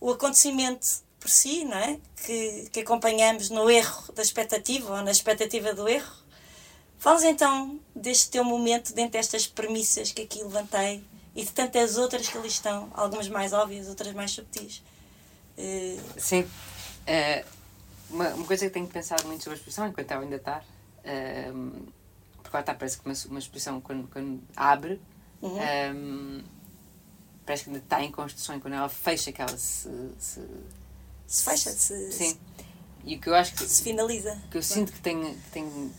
[0.00, 0.86] O acontecimento
[1.18, 1.98] por si, não é?
[2.24, 6.12] Que, que acompanhamos no erro da expectativa ou na expectativa do erro.
[6.98, 11.02] Falas então deste teu momento dentro destas premissas que aqui levantei
[11.34, 14.82] e de tantas outras que ali estão, algumas mais óbvias, outras mais subtis.
[15.56, 16.48] Eh, Sim.
[17.06, 17.44] Eh,
[18.10, 20.62] uma, uma coisa que tenho pensado muito sobre a exposição, enquanto ela ainda está,
[21.04, 21.70] ehm,
[22.42, 25.00] porque ela está, parece que uma, uma exposição, quando, quando abre,
[25.40, 25.58] Uhum.
[25.60, 26.44] ehm,
[27.44, 29.88] parece que ainda está em construção, e quando ela fecha, que ela se.
[30.18, 30.40] se
[31.26, 32.38] se fecha, se, sim.
[33.04, 33.64] E o que eu acho que.
[33.64, 34.40] se finaliza.
[34.50, 35.92] que eu sinto que tenho, que tenho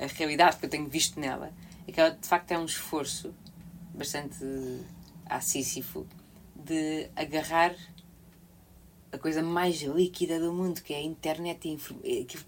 [0.00, 1.52] a realidade que eu tenho visto nela
[1.86, 3.34] é que ela de facto é um esforço
[3.94, 4.36] bastante
[5.26, 6.06] assísifo
[6.54, 7.74] de agarrar
[9.12, 12.38] a coisa mais líquida do mundo que é a internet e eh, que-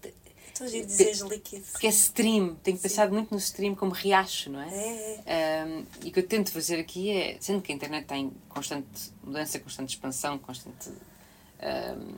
[0.47, 1.65] Estou a ir dizeres líquido.
[1.71, 4.69] porque é stream, tenho pensado muito no stream como riacho, não é?
[4.73, 5.65] É, é.
[5.65, 8.31] Um, e o que eu tento fazer aqui é, sendo que a internet está em
[8.47, 10.89] constante mudança, constante expansão, constante.
[10.89, 12.15] um,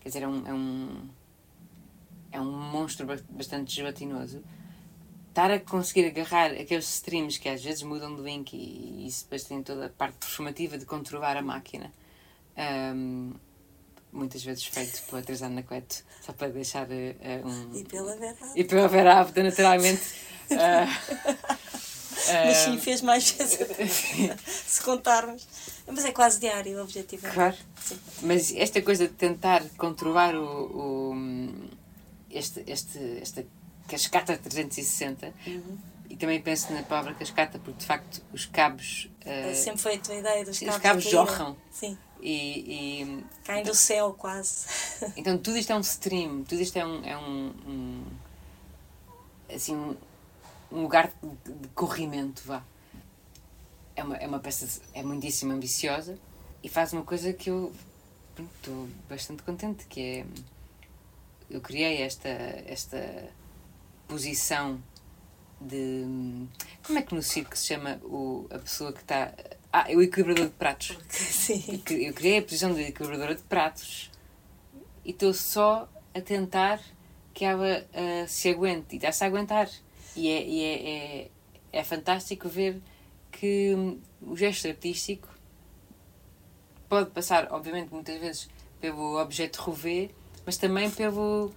[0.00, 1.08] quer dizer, é um, é um,
[2.32, 4.42] é um monstro ba- bastante gelatinoso.
[5.30, 9.24] Estar a conseguir agarrar aqueles streams que às vezes mudam de link e, e isso
[9.24, 11.90] depois tem toda a parte performativa de controlar a máquina.
[12.94, 13.32] um,
[14.12, 17.74] muitas vezes feito pela Teresa Anaquete, só para deixar eh, um.
[17.76, 18.52] E pela verdade.
[18.56, 20.02] E pela Vera Abda, naturalmente.
[20.52, 20.86] ah,
[22.26, 23.58] Mas ah, sim, fez mais vezes.
[24.66, 25.46] se contarmos.
[25.86, 27.26] Mas é quase diário o objetivo.
[27.28, 27.56] Claro.
[27.82, 27.98] Sim.
[28.22, 31.68] Mas esta coisa de tentar controlar o, o-
[32.30, 33.44] este, este, esta
[33.88, 35.32] cascata 360,
[36.10, 39.08] e também penso na palavra cascata, porque de facto os cabos.
[39.24, 40.74] Uh, sempre foi a tua ideia dos cabos.
[40.76, 41.56] Os cabos jorram.
[41.70, 41.96] Sim.
[42.20, 44.66] E, e, Caem do céu quase.
[45.16, 47.04] Então tudo isto é um stream, tudo isto é um.
[47.04, 48.04] É um, um
[49.54, 49.96] assim,
[50.70, 52.62] um lugar de, de corrimento, vá.
[53.94, 54.80] É uma, é uma peça.
[54.92, 56.18] é muitíssimo ambiciosa
[56.62, 57.72] e faz uma coisa que eu
[58.56, 60.26] estou bastante contente, que é.
[61.50, 63.30] Eu criei esta, esta
[64.06, 64.82] posição
[65.60, 66.04] de.
[66.84, 69.32] Como é que no circo se chama o, a pessoa que está.
[69.72, 70.98] Ah, o equilibrador de pratos.
[71.08, 71.82] Sim.
[71.90, 74.10] Eu criei a posição de equilibradora de pratos
[75.04, 76.80] e estou só a tentar
[77.34, 79.68] que ela uh, se aguente e está-se a aguentar.
[80.16, 81.30] E, é, e é, é,
[81.72, 82.80] é, fantástico ver
[83.30, 85.28] que hum, o gesto artístico
[86.88, 88.48] pode passar, obviamente, muitas vezes
[88.80, 90.10] pelo objeto rever,
[90.44, 91.52] mas também pelo.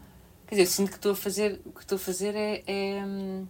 [0.46, 1.62] Quer dizer, eu sinto que estou a fazer.
[1.66, 2.64] O que estou a fazer é.
[2.68, 3.48] é hum,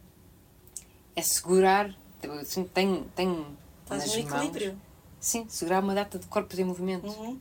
[1.16, 1.94] é segurar.
[2.40, 3.58] Assim, tenho, tenho
[4.00, 4.82] Faz um equilíbrio.
[5.20, 7.08] sim, segurar uma data de corpos em movimento.
[7.08, 7.40] Uhum.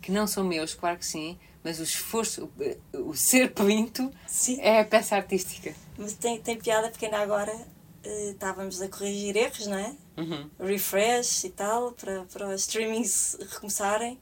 [0.00, 2.50] Que não são meus, claro que sim, mas o esforço,
[2.92, 4.60] o, o ser pinto sim.
[4.60, 5.74] é a peça artística.
[5.96, 9.94] Mas tem, tem piada porque ainda agora uh, estávamos a corrigir erros, não é?
[10.16, 10.50] Uhum.
[10.58, 14.18] Refresh e tal, para, para os streamings recomeçarem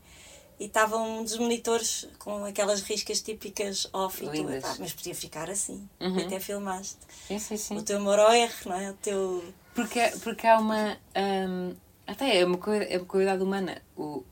[0.61, 5.15] e estavam um dos monitores com aquelas riscas típicas off e tu, ah, mas podia
[5.15, 6.27] ficar assim, uhum.
[6.27, 6.99] até filmaste.
[7.27, 7.79] Sim, sim, sim.
[7.79, 8.91] O teu erro, não é?
[8.91, 9.43] O teu...
[9.75, 10.99] Porque, porque há uma.
[11.17, 11.75] Um,
[12.07, 13.81] até é uma, é uma qualidade humana.
[13.97, 14.25] O,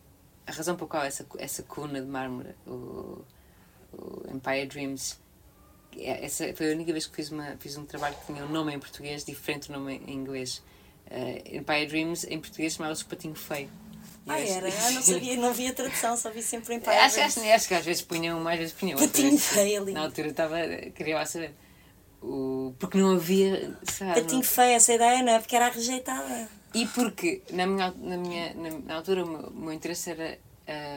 [0.46, 3.24] a razão por qual essa, essa cuna de mármore, o,
[3.92, 5.18] o Empire Dreams,
[5.96, 8.48] é, essa foi a única vez que fiz, uma, fiz um trabalho que tinha um
[8.48, 10.62] nome em português diferente do nome em inglês.
[11.10, 13.70] Uh, Empire Dreams em português chamava-se Patinho Feio.
[14.26, 14.68] Ah, era?
[14.68, 17.74] Ah, não sabia, não via tradução, só vi sempre em Empire acho, acho, acho, que
[17.74, 18.98] às vezes punham, mais vezes punham.
[18.98, 19.92] Patinho Feio ali.
[19.92, 20.58] Na altura estava,
[20.94, 21.54] queria lá saber.
[22.20, 23.76] O, porque não havia.
[23.84, 25.38] Sabe, Patinho Feio, essa ideia não é?
[25.38, 26.48] Porque era rejeitada.
[26.74, 30.38] E porque, na minha, na minha na, na altura, o meu, o meu interesse era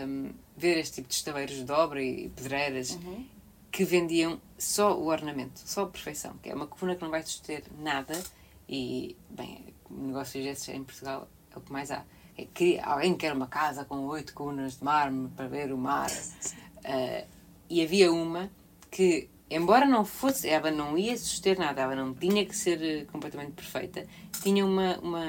[0.05, 3.25] um, ver este tipo de estaleiros de obra e pedreiras uhum.
[3.71, 7.23] que vendiam só o ornamento, só a perfeição, que é uma coluna que não vai
[7.23, 8.21] suster nada
[8.67, 12.03] e, bem, negócios desses em Portugal é o que mais há.
[12.37, 16.09] É que alguém quer uma casa com oito colunas de mármore para ver o mar.
[16.09, 17.27] Uh,
[17.69, 18.49] e havia uma
[18.89, 23.05] que, embora não fosse, ela não ia suster nada, ela não tinha que ser eh,
[23.11, 24.07] completamente perfeita,
[24.41, 25.25] tinha uma, uma,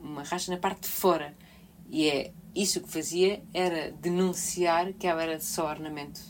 [0.00, 1.34] uma racha na parte de fora.
[1.88, 6.20] E é isso que fazia era denunciar que ela era só ornamento,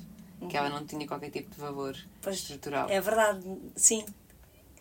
[0.48, 2.88] que ela não tinha qualquer tipo de valor pois, estrutural.
[2.90, 4.04] É verdade, sim.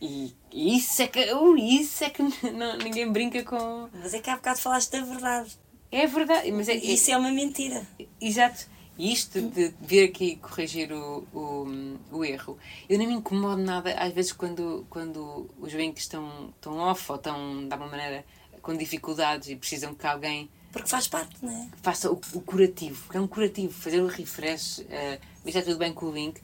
[0.01, 3.87] E isso é que, uh, isso é que não, ninguém brinca com.
[3.93, 5.51] Mas é que há bocado falaste da verdade.
[5.91, 7.85] É verdade, mas é, isso é, é uma mentira.
[8.19, 8.65] Exato.
[8.97, 12.57] Isto de vir aqui corrigir o, o, o erro,
[12.89, 17.15] eu não me incomodo nada, às vezes, quando, quando os brinques estão, estão off ou
[17.15, 18.23] estão, de alguma maneira,
[18.61, 20.49] com dificuldades e precisam que alguém.
[20.71, 21.67] Porque faz parte, não é?
[21.81, 26.07] Faça o, o curativo, é um curativo, fazer o refresh, uh, está tudo bem com
[26.07, 26.39] o link,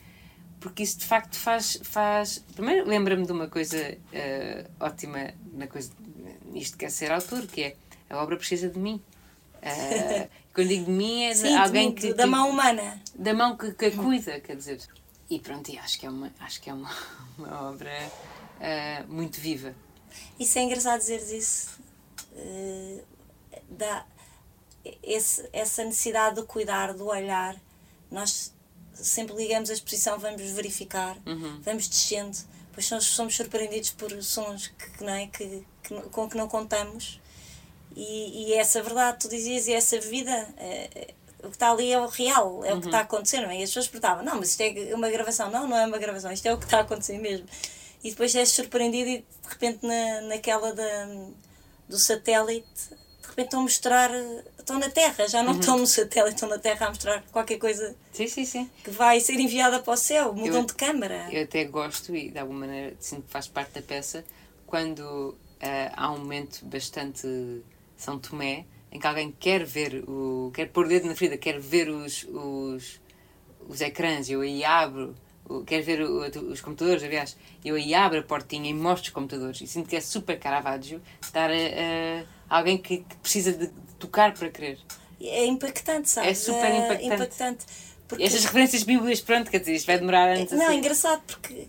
[0.60, 1.80] porque isso de facto faz.
[1.84, 2.44] faz...
[2.56, 5.92] Primeiro, lembra-me de uma coisa uh, ótima na coisa,
[6.46, 7.76] nisto que é ser autor, que é
[8.10, 9.02] a obra precisa de mim.
[9.58, 12.14] Uh, quando digo de mim é de Sim, alguém que.
[12.14, 13.02] Da mão humana.
[13.16, 14.80] Da mão que, que cuida, quer dizer.
[15.30, 16.90] E pronto, e acho que é uma, acho que é uma,
[17.38, 19.76] uma obra uh, muito viva.
[20.40, 21.80] Isso é engraçado dizer isso.
[22.34, 23.04] Uh,
[23.70, 24.06] dá
[25.04, 27.56] esse, essa necessidade de cuidar, do olhar.
[28.10, 28.54] Nós
[28.94, 31.60] sempre ligamos a exposição, vamos verificar, uhum.
[31.62, 32.36] vamos descendo,
[32.70, 37.20] depois somos, somos surpreendidos por sons que, não é, que, que, com que não contamos.
[38.00, 42.00] E, e essa verdade, tu dizias, e essa vida, é, o que está ali é
[42.00, 42.78] o real, é uhum.
[42.78, 43.44] o que está acontecendo.
[43.44, 43.60] Não é?
[43.60, 45.50] E as pessoas perguntavam: não, mas isto é uma gravação.
[45.50, 47.48] Não, não é uma gravação, isto é o que está acontecendo mesmo.
[48.04, 51.08] E depois és surpreendido e de repente na, naquela da,
[51.90, 52.68] do satélite
[53.38, 54.12] repente estão a mostrar.
[54.58, 55.60] estão na Terra, já não uhum.
[55.60, 58.70] estão no satélite, estão na Terra a mostrar qualquer coisa sim, sim, sim.
[58.84, 61.28] que vai ser enviada para o céu, mudam eu, de câmara.
[61.32, 64.26] Eu até gosto, e de alguma maneira sinto que faz parte da peça,
[64.66, 65.38] quando uh,
[65.96, 67.28] há um momento bastante
[67.98, 70.52] São Tomé em que alguém quer ver o.
[70.54, 73.02] quer pôr o dedo na ferida, quer ver os, os,
[73.68, 75.16] os ecrãs, eu aí abro
[75.66, 79.68] quer ver os computadores, aliás, eu aí abro a portinha e mostro os computadores e
[79.68, 81.54] sinto que é super Caravaggio estar a,
[82.50, 83.68] a alguém que, que, precisa de
[83.98, 84.78] tocar para querer.
[85.22, 86.28] É impactante, sabe?
[86.28, 87.12] É super impactante.
[87.12, 87.66] É impactante
[88.08, 88.24] porque...
[88.24, 90.54] Estas referências bíblicas, pronto, quer dizer, isto vai demorar antes.
[90.54, 90.78] Não, é assim.
[90.78, 91.68] engraçado porque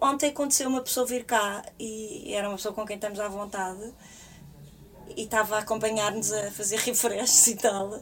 [0.00, 3.92] ontem aconteceu uma pessoa vir cá e era uma pessoa com quem estamos à vontade
[5.16, 8.00] e estava a acompanhar-nos a fazer refreshes e tal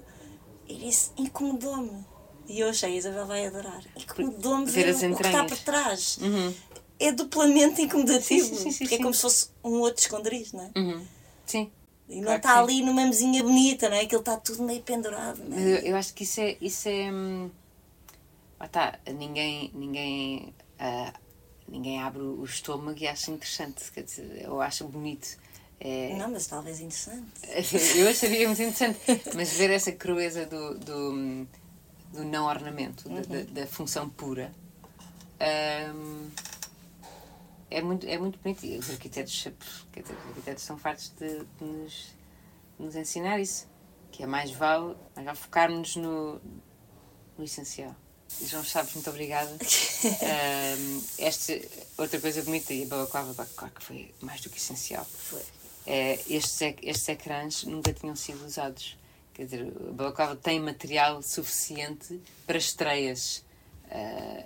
[0.69, 2.05] e disse, incomodou-me
[2.49, 3.83] e eu achei, a Isabel vai adorar.
[3.97, 6.19] incomodou-me ver, ver o que está por trás.
[6.21, 6.55] Uhum.
[6.99, 8.47] é duplamente incomodativo.
[8.47, 10.79] Sim, sim, sim, é como se fosse um outro esconderijo, não é?
[10.79, 11.07] Uhum.
[11.45, 11.71] Sim.
[12.09, 14.03] E não Claro está ali numa mesinha bonita, não é?
[14.03, 15.73] Aquilo está tudo meio pendurado, não Mas é?
[15.73, 16.57] eu, eu acho que isso é.
[16.61, 17.51] Isso é hum,
[18.61, 19.73] lá tá, ninguém.
[19.75, 21.13] Ninguém, ah,
[21.67, 23.91] ninguém abre o estômago e acha interessante.
[23.91, 25.37] Quer dizer, eu acho bonito.
[25.79, 27.27] É, Não, mas talvez interessante.
[27.99, 28.99] eu acharia muito interessante.
[29.37, 31.47] Mas ver essa crueza do, do,
[32.13, 34.51] do não ornamento, da- da, da função pura,
[35.95, 36.31] hum,
[37.71, 38.65] é, muito, é muito bonito.
[38.65, 39.49] E os arquitetos,
[39.93, 41.93] quer dizer, os arquitetos são fartos de, de nos,
[42.79, 43.67] de nos ensinar isso.
[44.11, 46.41] Que é mais vale, mais vale focarmos no,
[47.37, 47.95] no essencial.
[48.43, 49.55] João Chaves, muito obrigada.
[50.07, 51.69] Hum, este,
[51.99, 55.05] outra coisa bonita, e a balaclava, claro que foi mais do que essencial.
[55.05, 55.43] Foi.
[55.87, 58.97] É, estes, estes ecrãs nunca tinham sido usados.
[59.33, 63.45] Quer dizer, a Balaclava tem material suficiente para estreias.
[63.91, 64.45] ah,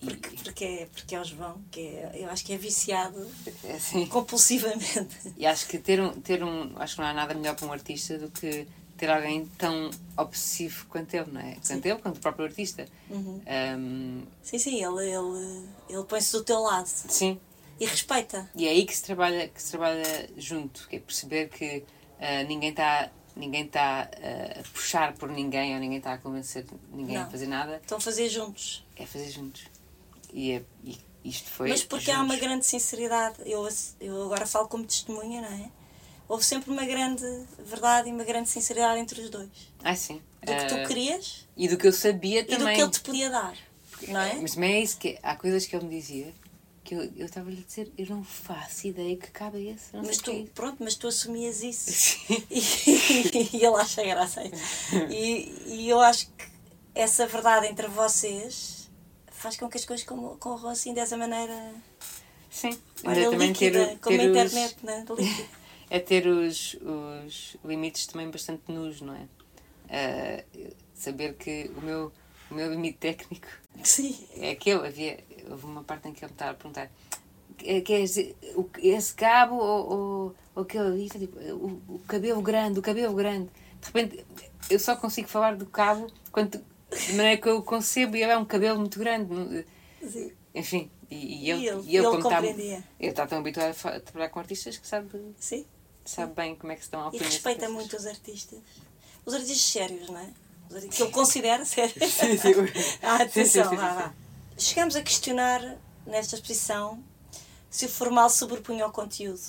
[0.00, 3.26] e- Porque, porque, é, porque é o João, que é, eu acho que é viciado
[3.74, 5.32] assim, compulsivamente.
[5.36, 6.72] e acho que ter um, ter um.
[6.76, 8.66] Acho que não há nada melhor para um artista do que
[8.98, 11.56] ter alguém tão obsessivo quanto ele, não é?
[11.66, 12.86] Quanto ele, quanto o próprio artista.
[13.10, 13.40] Uhum.
[13.46, 17.38] Ahm, Sim, sim, ele, ele, ele põe-se do teu lado sim,
[17.78, 18.48] e respeita.
[18.54, 21.84] E é aí que se trabalha, que se trabalha junto, que é perceber que
[22.20, 26.64] ah, ninguém está ninguém está ah, a puxar por ninguém ou ninguém está a convencer
[26.90, 27.30] ninguém a Não.
[27.30, 28.84] fazer nada, Estão a fazer juntos.
[28.96, 29.64] é fazer juntos.
[30.32, 31.68] E, é, e isto foi.
[31.68, 32.40] Mas porque há uma juntos.
[32.40, 33.36] grande sinceridade.
[33.44, 33.68] Eu,
[34.00, 35.70] eu agora falo como testemunha, não é?
[36.28, 37.22] Houve sempre uma grande
[37.58, 39.48] verdade e uma grande sinceridade entre os dois.
[39.84, 40.20] Ah, sim.
[40.42, 42.74] Do que tu Ah, querias E do que eu sabia e do também.
[42.76, 43.56] que ele te podia dar.
[44.08, 44.34] Não é?
[44.34, 46.34] Mas também é isso que há coisas que ele me dizia
[46.86, 49.94] que eu eu estava a lhe dizer, eu não faço ideia que cabe esse.
[49.94, 51.90] Não Mas que é tu, isso." pronto, mas tu assumias isso.
[51.92, 52.46] Sim.
[52.50, 54.42] E, e ele acha graça.
[55.10, 56.46] E, e eu acho que
[56.94, 58.88] essa verdade entre vocês
[59.32, 61.74] faz com que as coisas corram assim dessa maneira.
[62.50, 62.70] Sim.
[63.04, 65.04] Olha, Ainda também ter, líquida, o- como a ter os- internet, né?
[65.18, 65.48] Líquida.
[65.90, 66.74] é ter os,
[67.26, 69.26] os limites também bastante nus, não é?
[69.90, 70.44] Ah,
[70.94, 72.12] saber que o meu,
[72.50, 73.46] o meu limite técnico
[73.84, 74.16] Sim.
[74.36, 74.86] é aquele.
[74.86, 75.18] Havia,
[75.50, 76.90] houve uma parte em que ele me estava a perguntar
[77.56, 81.06] "Que- queres dizer, o- esse cabo ou, ou, ou aquele ali?
[81.06, 83.48] Está tipo, o, o cabelo grande, o cabelo grande.
[83.80, 84.24] De repente,
[84.68, 88.36] eu só consigo falar do cabo quando, de maneira que eu concebo e ele é
[88.38, 89.64] um cabelo muito grande.
[90.06, 90.32] Sim.
[90.54, 92.84] Enfim, e, e E ele, ele- e ele, ele está, compreendia.
[92.98, 95.64] ele está tão habituado a, trabalhar com artistas que sabe, Sim.
[96.04, 98.58] sabe bem como é que se estão a E respeita muito os artistas.
[99.24, 100.30] Os artistas sérios, não é?
[100.90, 102.12] Que ele considera sérios.
[102.12, 102.50] Sim, sim.
[103.02, 104.25] ah, Sim, sim, atenção, sim, vá, sim.
[104.58, 105.60] Chegamos a questionar,
[106.06, 107.04] nesta exposição,
[107.68, 109.42] se o formal sobrepunha ao conteúdo,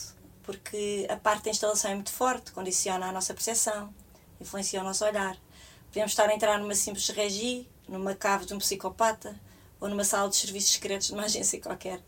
[0.43, 3.93] porque a parte da instalação é muito forte, condiciona a nossa percepção,
[4.37, 5.37] influencia o nosso olhar.
[5.87, 9.39] Podemos estar a entrar numa simples regi, numa cave de um psicopata,
[9.79, 12.01] ou numa sala de serviços secretos de uma agência qualquer,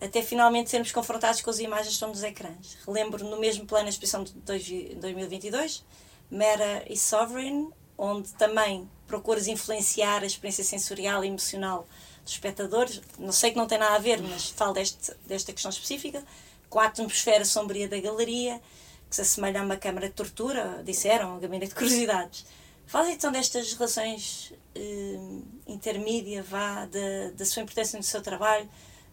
[0.00, 2.78] até finalmente sermos confrontados com as imagens que estão nos ecrãs.
[2.86, 5.84] Relembro no mesmo plano a exposição de dois- 2022,
[6.30, 11.84] Mera e Sovereign, onde também procuras influenciar a experiência sensorial e emocional
[12.28, 13.00] dos espectadores.
[13.18, 16.22] Não sei que não tem nada a ver, mas falo deste, desta questão específica,
[16.68, 18.60] com a atmosfera sombria da galeria,
[19.08, 22.44] que se assemelha a uma câmara de tortura, disseram, um gabinete de curiosidades.
[22.86, 25.18] Fala então destas relações eh,
[25.66, 28.68] intermídia, vá, da, da sua importância no seu trabalho,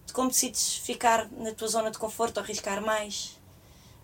[0.06, 3.40] de como decides ficar na tua zona de conforto ou arriscar mais.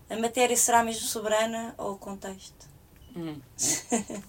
[0.09, 2.69] A matéria será mesmo soberana ou o contexto?
[3.15, 3.39] Hum.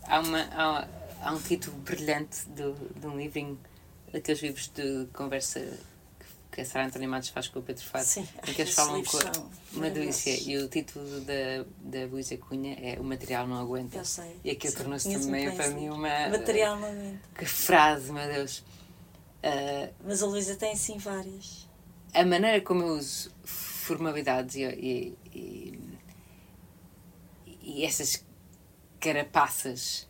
[0.07, 0.89] há, uma, há,
[1.23, 3.59] há um título brilhante do, de um livrinho,
[4.13, 5.61] daqueles livros de conversa
[6.51, 9.03] que a Sara António Matos faz com o Pedro Fado, Sim, em que eles falam
[9.03, 9.19] com
[9.73, 10.39] uma delícia.
[10.43, 13.97] E o título da, da Luísa Cunha é O Material Não Aguenta.
[13.97, 14.37] Eu sei.
[14.45, 16.29] E aquilo tornou-se também para mim uma.
[16.29, 17.21] Material não aguento.
[17.39, 18.63] Que frase, meu Deus!
[19.43, 21.67] Ah, Mas a Luísa tem sim várias.
[22.13, 25.79] a maneira como eu uso formalidades e, e, e,
[27.63, 28.23] e essas
[29.01, 30.07] carapaças,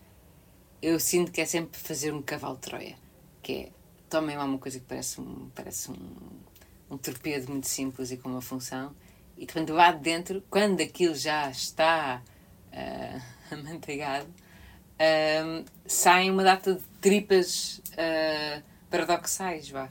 [0.82, 2.96] eu sinto que é sempre fazer um cavalo de Troia.
[3.42, 3.68] Que é,
[4.12, 5.96] tomem lá uma coisa que parece um, parece um,
[6.90, 8.94] um torpedo muito simples e com uma função,
[9.38, 12.22] e de repente lá de dentro, quando aquilo já está
[12.70, 14.28] ah, amanteigado,
[14.98, 18.60] ah, saem uma data de tripas ah,
[18.90, 19.88] paradoxais, vá.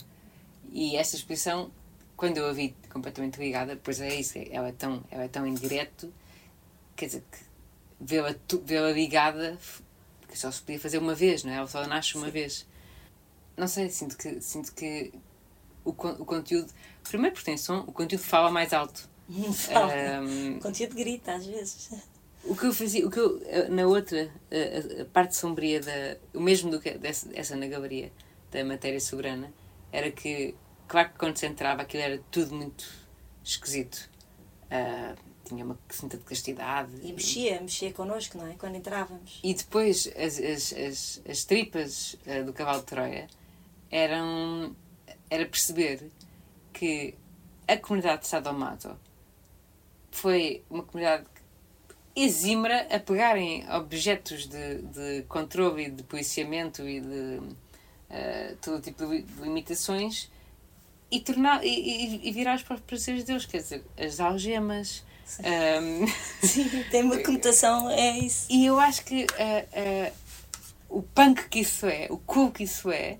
[0.70, 1.72] E esta exposição,
[2.16, 5.44] quando eu a vi completamente ligada, pois é isso, ela é tão, ela é tão
[5.44, 6.14] indireto,
[6.94, 7.38] quer dizer, que
[8.00, 9.58] vê-la vê-la ligada,
[10.28, 11.56] que só se podia fazer uma vez, não é?
[11.56, 12.70] Ela só nasce uma vez.
[13.56, 15.12] Não sei, sinto que, sinto que
[15.84, 16.72] o, o conteúdo,
[17.02, 19.08] primeiro porque tem som, o conteúdo fala mais alto.
[19.54, 19.92] Fala.
[19.92, 21.90] Ahm, O conteúdo grita às vezes.
[22.44, 25.80] o que eu fazia, o que eu, eh, na outra, a, a- a parte sombria
[25.80, 28.12] da, o mesmo do que dessa, essa na galeria
[28.50, 29.52] da matéria soberana,
[29.90, 30.54] era que
[30.88, 32.84] claro que quando se entrava aquilo era tudo muito
[33.44, 34.10] esquisito.
[34.70, 36.90] Uh, tinha uma cinta de castidade.
[37.02, 38.54] E mexia, mexia connosco, não é?
[38.54, 39.38] Quando entrávamos.
[39.42, 43.26] E depois as, as, as, as tripas uh, do cavalo de Troia
[43.92, 44.74] eram.
[45.30, 46.10] era perceber
[46.72, 47.14] que
[47.68, 48.98] a comunidade de Sadomaso
[50.10, 51.26] foi uma comunidade
[52.14, 59.06] exímera a pegarem objetos de, de controle e de policiamento e de uh, todo tipo
[59.06, 60.30] de limitações
[61.10, 65.04] e, tornar, e, e, virar para os prazeres de Deus, quer dizer, as algemas.
[65.26, 66.06] Sim, um,
[66.46, 68.46] Sim tem uma conotação, é isso.
[68.50, 70.12] E eu acho que uh, uh,
[70.88, 73.18] o punk que isso é, o cool que isso é,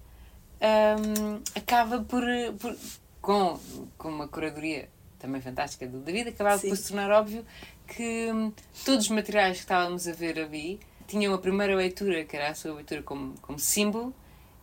[0.62, 2.22] um, acaba por,
[2.58, 2.76] por,
[3.20, 3.58] com,
[3.98, 4.88] com uma curadoria
[5.18, 6.68] também fantástica do David, acabava Sim.
[6.68, 7.44] por se tornar óbvio
[7.86, 8.52] que hum,
[8.84, 12.54] todos os materiais que estávamos a ver ali tinham a primeira leitura, que era a
[12.54, 14.14] sua leitura como, como símbolo,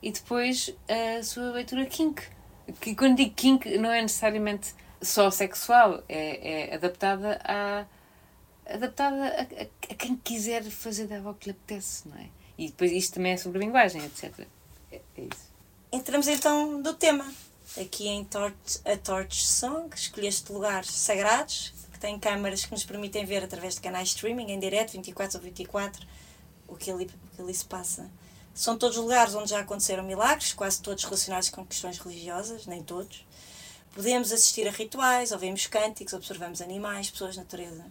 [0.02, 2.24] e depois a sua leitura kink.
[2.82, 7.86] Que quando digo kink não é necessariamente só sexual, é, é adaptada a
[8.66, 12.30] adaptada a, a, a, quem quiser fazer dela o que lhe apetece, não é?
[12.58, 14.45] E depois isto também é sobre a linguagem, etc.
[14.91, 15.49] É, é isso.
[15.92, 17.26] Entramos então do tema.
[17.76, 23.26] Aqui em Torch, a Torch Song, escolheste lugares sagrados, que têm câmaras que nos permitem
[23.26, 26.08] ver através de canais streaming, em direto, 24 ou 24,
[26.68, 28.08] o que ali, o que ali se passa.
[28.54, 33.26] São todos lugares onde já aconteceram milagres, quase todos relacionados com questões religiosas, nem todos.
[33.96, 37.84] Podemos assistir a rituais, ouvimos cânticos, observamos animais, pessoas, natureza.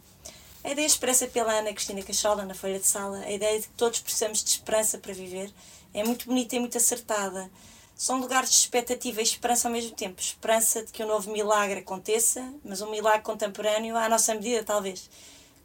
[0.62, 3.74] A ideia expressa pela Ana Cristina Cachola na Feira de Sala, a ideia de que
[3.74, 5.52] todos precisamos de esperança para viver,
[5.92, 7.50] é muito bonita e muito acertada.
[7.98, 10.20] São lugares de expectativa e esperança ao mesmo tempo.
[10.20, 15.10] Esperança de que um novo milagre aconteça, mas um milagre contemporâneo à nossa medida, talvez.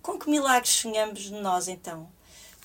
[0.01, 2.09] Com que milagres sonhamos nós, então?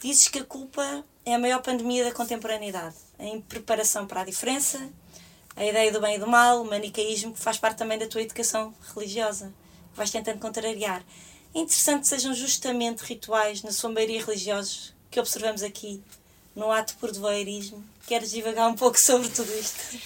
[0.00, 2.96] Dizes que a culpa é a maior pandemia da contemporaneidade.
[3.18, 4.88] A impreparação para a diferença,
[5.54, 8.22] a ideia do bem e do mal, o manicaísmo, que faz parte também da tua
[8.22, 9.52] educação religiosa,
[9.92, 11.04] que vais tentando contrariar.
[11.54, 16.02] É interessante que sejam justamente rituais, na sua maioria religiosos, que observamos aqui,
[16.56, 17.84] no ato por devoirismo.
[18.08, 20.00] Queres divagar um pouco sobre tudo isto?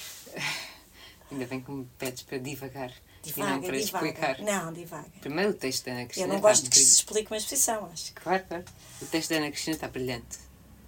[1.31, 2.93] Ainda bem que me pedes para divagar.
[3.23, 4.07] Divaga, e não para divaga.
[4.07, 4.39] explicar.
[4.41, 5.09] Não, divaga.
[5.21, 6.27] Primeiro o texto da Ana Cristina.
[6.27, 8.13] Eu não gosto que se explique uma exposição, acho.
[8.15, 8.65] Claro, claro.
[9.01, 10.39] O texto da Ana Cristina está brilhante.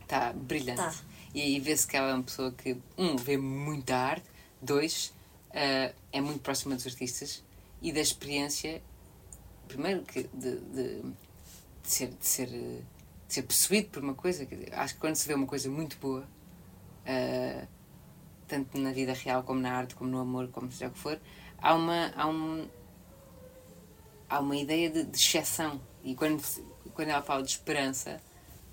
[0.03, 0.81] Está brilhante.
[0.81, 0.93] Tá.
[1.33, 4.27] E aí vê-se que ela é uma pessoa que, um, vê muita arte,
[4.61, 5.13] dois,
[5.51, 7.45] uh, é muito próxima dos artistas
[7.81, 8.83] e da experiência,
[9.69, 11.13] primeiro, que de, de, de
[11.85, 12.09] ser.
[12.09, 14.47] De ser de ser possuído por uma coisa.
[14.73, 16.29] Acho que quando se vê uma coisa muito boa,
[17.05, 17.67] uh,
[18.47, 21.21] tanto na vida real como na arte, como no amor, como seja o que for,
[21.59, 22.69] há uma, há um,
[24.29, 25.81] há uma ideia de, de exceção.
[26.03, 26.43] E quando,
[26.95, 28.21] quando ela fala de esperança,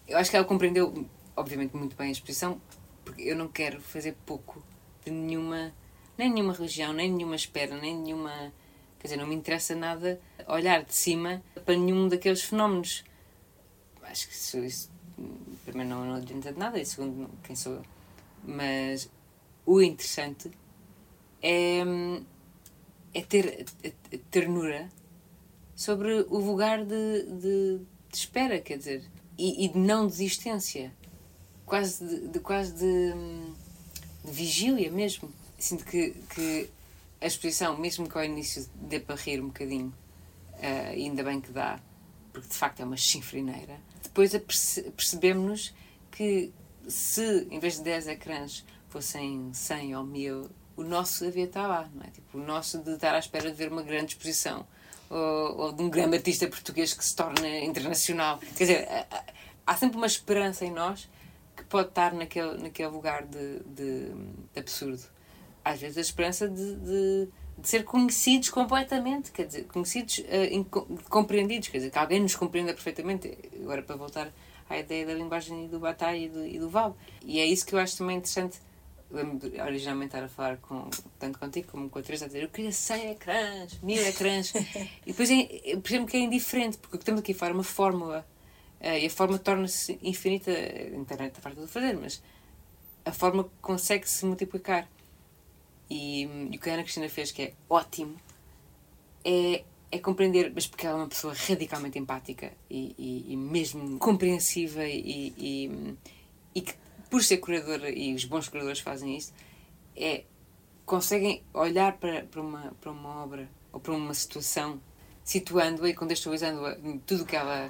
[0.08, 2.62] eu acho que ela compreendeu, obviamente, muito bem a exposição,
[3.06, 4.62] porque eu não quero fazer pouco
[5.06, 5.74] de nenhuma,
[6.18, 8.52] nem nenhuma religião, nem nenhuma espera, nem nenhuma.
[9.00, 13.04] Quer dizer, não me interessa nada olhar de cima para nenhum daqueles fenómenos.
[14.04, 14.92] Acho que isso, isso
[15.64, 17.86] primeiro, não, não adianta de nada, e segundo, quem sou eu.
[18.44, 19.10] Mas
[19.66, 20.52] o interessante
[21.42, 21.82] é,
[23.14, 24.90] é ter a ternura
[25.76, 27.80] sobre o lugar de, de,
[28.10, 29.04] de espera, quer dizer,
[29.38, 30.94] e, e, de não desistência,
[31.66, 33.14] quase de, de quase de,
[34.24, 35.32] vigília mesmo.
[35.58, 36.70] Sinto que, que
[37.20, 39.94] a exposição, mesmo que ao início dê para rir um bocadinho,
[40.54, 41.80] uh, ainda bem que dá,
[42.32, 44.32] porque de facto é uma chinfrineira, depois
[44.96, 45.74] percebemos
[46.12, 46.52] que
[46.88, 51.90] se em vez de 10 ecrãs fossem 100 ou 1000, o nosso havia estar lá,
[51.94, 52.10] não é?
[52.10, 54.66] Tipo, o nosso de estar à espera de ver uma grande exposição
[55.10, 58.40] ou, ou de um grande artista português que se torne internacional.
[58.56, 58.88] Quer dizer,
[59.68, 61.10] há sempre uma esperança em nós
[61.56, 64.10] que pode estar naquele, naquele lugar de, de,
[64.54, 65.04] de absurdo.
[65.64, 67.28] Às vezes a esperança de, de,
[67.58, 72.74] de, ser conhecidos completamente, quer dizer, conhecidos, uh, compreendidos, quer dizer, que alguém nos compreenda
[72.74, 73.38] perfeitamente.
[73.62, 74.32] Agora, para voltar
[74.72, 76.96] à ideia da linguagem do Bataille e do, e do Val.
[77.26, 78.60] E é isso que eu acho também interessante.
[79.10, 82.50] Lembro originalmente estar a falar com, tanto contigo como com a Teresa a dizer eu
[82.50, 84.54] queria 100 ecrãs, mil ecrãs.
[85.06, 87.56] E depois é, percebo que é indiferente porque o que estamos aqui a falar é
[87.56, 88.26] uma fórmula.
[88.80, 92.24] Uh, e a fórmula torna-se infinita a internet está farta de fazer mas
[93.06, 94.88] a forma consegue se multiplicar.
[95.90, 98.16] E, e, o que a Ana Cristina fez que é ótimo
[99.26, 104.00] é, é compreender mas porque ela é uma pessoa radicalmente empática e, e, e mesmo
[104.00, 105.98] compreensiva e, e,
[106.56, 106.74] e que
[107.10, 109.34] por ser curadora, e os bons curadores fazem isso,
[109.98, 110.24] é,
[110.86, 114.82] conseguem olhar para, para, uma, para uma obra ou para uma situação,
[115.22, 117.70] situando-a e contextualizando-a tudo que ela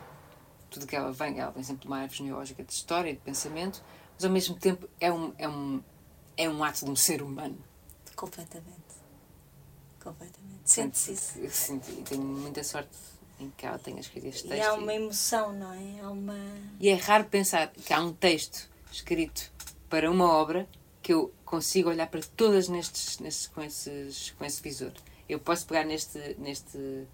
[0.69, 3.84] tudo que ela vem, ela vem sempre de uma árvore genealógica de história, de pensamento,
[4.13, 5.84] mas ao mesmo tempo é um, é um,
[6.38, 7.57] é um ato de um ser humano.
[8.15, 8.95] Completamente.
[10.01, 10.40] Completamente.
[10.72, 11.11] Sente-se
[11.45, 11.74] isso.
[11.76, 12.89] E tenho muita sorte
[13.39, 14.63] em que ela tenha escrito este E texto.
[14.63, 16.01] há uma emoção, não é?
[16.01, 16.38] Há uma.
[16.80, 19.51] E é raro pensar que há um texto escrito
[19.89, 20.67] para uma obra
[21.01, 24.93] que eu consigo olhar para todas nestes, nestes com, esses, com esse visor.
[25.28, 27.07] Eu posso pegar neste, neste,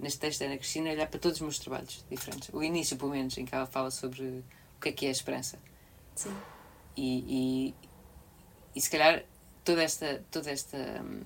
[0.00, 2.48] neste texto da Ana Cristina e olhar para todos os meus trabalhos diferentes.
[2.52, 5.12] O início, pelo menos, em que ela fala sobre o que é que é a
[5.12, 5.58] esperança.
[6.14, 6.34] Sim.
[6.96, 7.74] E, e,
[8.74, 9.24] e se calhar
[9.64, 10.24] toda esta.
[10.30, 11.20] Toda esta hum,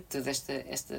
[0.00, 0.96] toda esta, esta,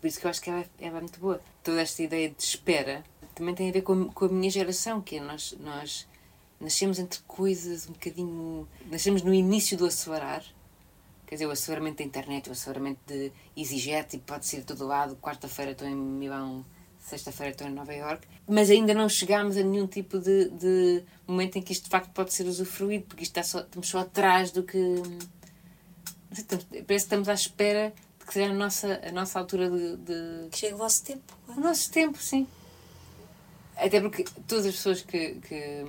[0.00, 1.40] por isso que eu acho que ela é, ela é muito boa.
[1.62, 5.00] Toda esta ideia de espera também tem a ver com, a- com a minha geração,
[5.00, 6.06] que é nós, nós
[6.60, 8.68] nascemos entre coisas um bocadinho.
[8.90, 10.42] Nascemos no início do acelerar.
[11.26, 14.86] Quer dizer, o aceleramento da internet, o aceleramento de EasyJet, e pode ser de todo
[14.86, 15.16] lado.
[15.16, 16.64] Quarta-feira estou em Milão,
[17.00, 18.26] sexta-feira estou em Nova York.
[18.48, 22.10] Mas ainda não chegámos a nenhum tipo de, de momento em que isto de facto
[22.12, 24.78] pode ser usufruído, porque isto está só, estamos só atrás do que.
[26.32, 27.92] sei, estamos- Parece que estamos à espera
[28.26, 31.32] que seja a nossa, a nossa altura de, de, Que chega o vosso tempo.
[31.48, 32.46] o nosso tempo, sim.
[33.76, 35.34] Até porque todas as pessoas que.
[35.36, 35.84] que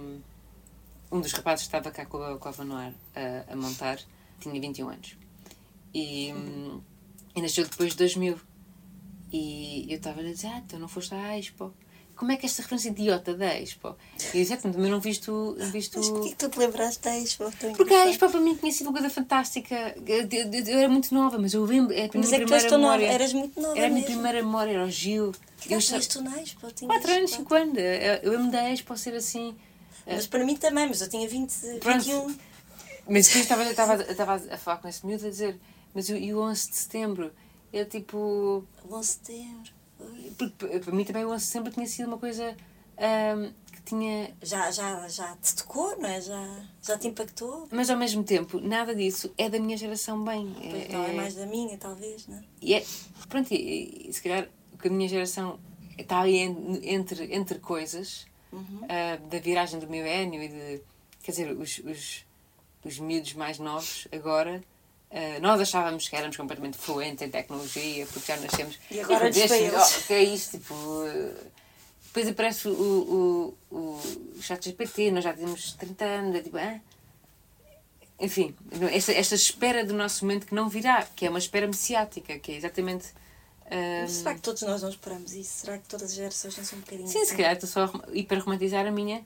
[1.10, 3.98] um dos rapazes que estava cá com a, com a Vanoar a, a montar
[4.40, 5.18] tinha 21 anos.
[5.94, 6.34] E,
[7.36, 8.38] e nasceu depois de 2000.
[9.32, 11.74] E eu estava a dizer: Ah, então não foste à Expo.
[12.18, 13.96] Como é que esta referência idiota da Expo?
[14.34, 15.30] E eu disse: "Ah, também não viste.
[15.32, 17.46] o- visto Mas porquê que tu te lembraste da Expo?
[17.76, 18.10] Porque a.
[18.10, 19.96] Expo para mim tinha sido uma coisa fantástica.
[20.06, 21.94] Eu, eu- eu- eu era muito nova, mas eu lembro.
[21.94, 23.78] É Mas é que tu és tão nova, eras muito nova.
[23.78, 24.16] Era a minha mesmo.
[24.16, 25.32] primeira memória, era o Gil.
[25.62, 26.72] Que Eu idade tinhas tu na Expo?
[26.72, 27.44] Tinhas 4 anos, quatro.
[27.44, 27.78] 5 anos.
[27.78, 29.56] Eu, eu lembro da Expo ser assim.
[30.06, 31.98] Mas para mim também, mas eu tinha 20, Pronto.
[32.04, 32.36] 21.
[33.10, 35.60] Mas depois estava, estava, estava a falar com esse miúdo a dizer,
[35.94, 37.32] mas e o- e o 11 de setembro?
[37.72, 38.64] Eu tipo.
[38.90, 39.77] 11 de setembro.
[40.38, 42.56] Porque para mim também o 11 de setembro tinha sido uma coisa
[42.98, 44.36] ahm, que tinha.
[44.42, 46.22] Já, já, já te tocou, não é?
[46.22, 47.68] Já, já te impactou?
[47.72, 50.54] Mas ao mesmo tempo, nada disso é da minha geração bem.
[50.70, 52.44] Pois não, é mais da minha, talvez, não é?
[52.62, 52.86] E é,
[53.30, 54.48] pronto, e, e se calhar
[54.80, 55.60] que a minha geração
[55.98, 58.82] está ali en- entre, entre coisas Uhum.
[58.88, 60.82] ah, da viragem do milénio e de.
[61.22, 62.26] Quer dizer, os, os,
[62.86, 64.64] os miúdos mais novos agora.
[65.12, 68.78] Ah, nós achávamos que éramos completamente fluentes em tecnologia porque já nascemos.
[68.92, 69.98] E agora para este- eles.
[70.04, 70.58] oh, que é isto?
[70.58, 70.74] Tipo.
[70.74, 71.44] ah,
[72.08, 76.80] depois aparece o, o, o chat GPT, nós já temos 30 anos, é tipo, ah,
[78.20, 78.56] enfim,
[78.92, 82.52] esta, esta espera do nosso momento que não virá, que é uma espera messiática, que
[82.52, 83.08] é exatamente.
[83.70, 85.66] Mas será que todos nós não esperamos isso?
[85.66, 87.36] Será que todas as gerações não são um bocadinho sim, se assim?
[87.36, 89.24] calhar estou só a rom- hiper-romantizar a minha.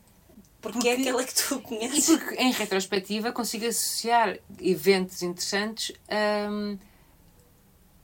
[0.62, 2.06] Porque é porque- aquela que tu E conheces.
[2.06, 5.92] porque, em retrospectiva, consigo associar eventos interessantes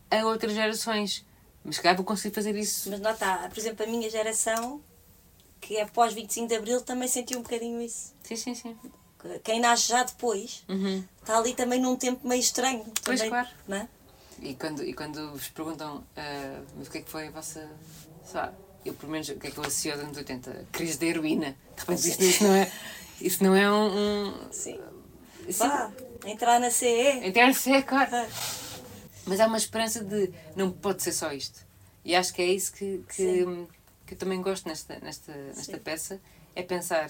[0.10, 1.26] a outras gerações.
[1.64, 2.90] Mas se calhar vou conseguir fazer isso.
[2.90, 3.48] Mas não está.
[3.50, 4.82] Por exemplo, a minha geração,
[5.60, 8.14] que é pós 25 de Abril, também sentiu um bocadinho isso.
[8.24, 8.78] Sim, sim, sim.
[9.44, 11.04] Quem nasce já depois, Uhum.
[11.22, 12.86] está ali também num tempo meio estranho.
[13.04, 13.48] Pois, também, claro.
[13.68, 13.88] Não é?
[14.42, 16.04] E quando, e quando vos perguntam
[16.78, 17.70] mas o que é que foi a vossa.
[18.24, 18.54] Sei lá,
[18.88, 20.68] eu pelo menos o que é que eu associo aos anos 80?
[20.72, 21.56] Crise da heroína.
[21.76, 22.72] De repente isso, isso não é.
[23.22, 24.28] Isso não é um.
[24.28, 24.80] um Sim.
[25.48, 25.92] isso- Vá,
[26.26, 27.22] entrar na CE.
[27.28, 28.10] Entende-se, é claro.
[28.14, 28.28] Ah,
[29.26, 31.66] Mas há uma esperança de não pode ser só isto.
[32.06, 33.46] E acho que é isso que, que,
[34.06, 35.80] que eu também gosto nesta, nesta, nesta Sim.
[35.80, 36.22] peça,
[36.56, 37.10] é pensar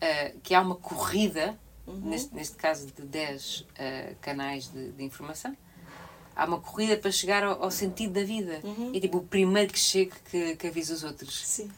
[0.00, 2.00] ah, que há uma corrida, Uhum.
[2.10, 5.56] neste, neste caso de 10 ah, canais de, de informação,
[6.38, 8.60] há uma corrida para chegar ao, ao sentido da vida.
[8.62, 8.94] Uhum.
[8.94, 11.44] E tipo, o primeiro que chega que, que avisa os outros.
[11.44, 11.68] Sim.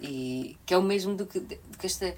[0.00, 2.16] E que é o mesmo do que, do que esta.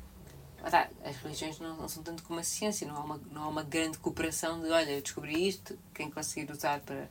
[1.05, 3.63] As religiões não, não são tanto como a ciência, não há, uma, não há uma
[3.63, 7.09] grande cooperação de olha, eu descobri isto, quem conseguir usar para.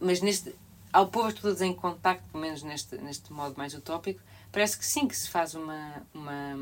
[0.00, 0.54] Mas neste.
[0.92, 5.06] Ao pôr todos em contacto, pelo menos neste, neste modo mais utópico, parece que sim,
[5.06, 6.02] que se faz uma.
[6.12, 6.56] uma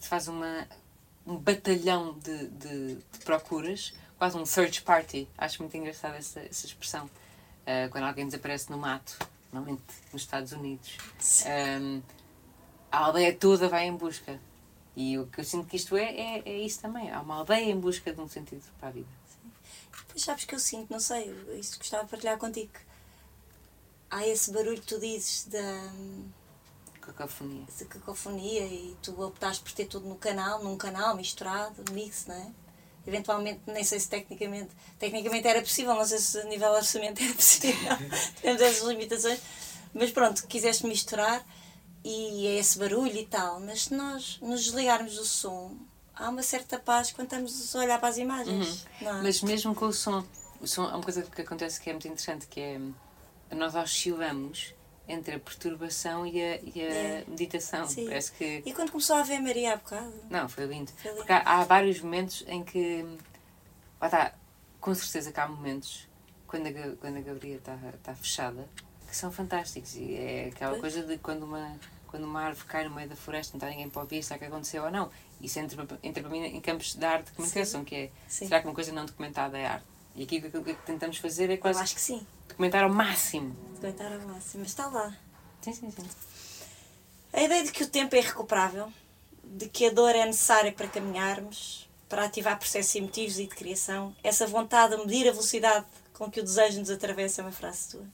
[0.00, 0.66] se faz uma,
[1.26, 3.92] um batalhão de, de, de procuras,
[4.22, 5.28] quase um search party.
[5.36, 7.10] Acho muito engraçada essa, essa expressão.
[7.66, 9.18] Ah, quando alguém desaparece no mato,
[9.52, 10.96] normalmente nos Estados Unidos.
[11.44, 12.00] Um,
[12.92, 14.38] a aldeia toda vai em busca.
[14.94, 17.10] E o que eu sinto que isto é, é, é isso também.
[17.10, 19.08] Há uma aldeia em busca de um sentido para a vida.
[20.06, 22.70] Pois sabes que eu sinto, não sei, isso gostava de partilhar contigo.
[24.08, 25.92] Há esse barulho que tu dizes da,
[27.00, 27.66] Cacofonia.
[27.76, 32.36] da cacofonia e tu optaste por ter tudo no canal, num canal misturado, mix, não
[32.36, 32.61] é?
[33.06, 37.34] Eventualmente, nem sei se tecnicamente, tecnicamente era possível, não sei se a nível orçamento era
[37.34, 37.96] possível,
[38.40, 39.40] temos essas limitações,
[39.92, 41.44] mas pronto, quiseste misturar
[42.04, 45.76] e é esse barulho e tal, mas se nós nos desligarmos do som,
[46.14, 49.22] há uma certa paz quando estamos a olhar para as imagens, não é?
[49.22, 50.24] Mas mesmo com o som,
[50.60, 52.80] o som é uma coisa que acontece que é muito interessante, que é
[53.54, 54.74] nós oscilamos
[55.08, 57.24] entre a perturbação e a, e a É.
[57.26, 57.86] meditação.
[57.88, 58.04] Sim.
[58.06, 58.62] Parece que.
[58.64, 60.12] E quando começou a ver Maria há bocado?
[60.30, 60.90] Não, foi lindo.
[60.96, 61.16] Foi lindo.
[61.18, 63.02] Porque há, há vários momentos em que.
[64.00, 64.34] Lá está,
[64.80, 66.08] com certeza que há momentos
[66.46, 68.68] quando a, quando a galeria está está fechada,
[69.08, 69.94] que são fantásticos.
[69.96, 70.80] E é aquela Pois.
[70.94, 71.76] coisa de quando uma,
[72.06, 74.44] quando uma árvore cai no meio da floresta, não está ninguém para ouvir, será que
[74.44, 75.10] aconteceu ou não?
[75.40, 78.46] Isso entra, entra para mim em campos de arte de comunicação, que é Sim.
[78.46, 79.86] será que uma coisa não documentada é arte?
[80.14, 82.26] E aqui o que, o que tentamos fazer é Eu quase acho que sim.
[82.48, 83.56] documentar ao máximo.
[83.74, 84.60] Documentar ao máximo.
[84.62, 85.16] Mas está lá.
[85.62, 86.08] Sim, sim, sim.
[87.32, 88.92] A ideia de que o tempo é irrecuperável,
[89.42, 94.14] de que a dor é necessária para caminharmos, para ativar processos emotivos e de criação,
[94.22, 97.88] essa vontade de medir a velocidade com que o desejo nos atravessa é uma frase
[97.90, 98.06] tua.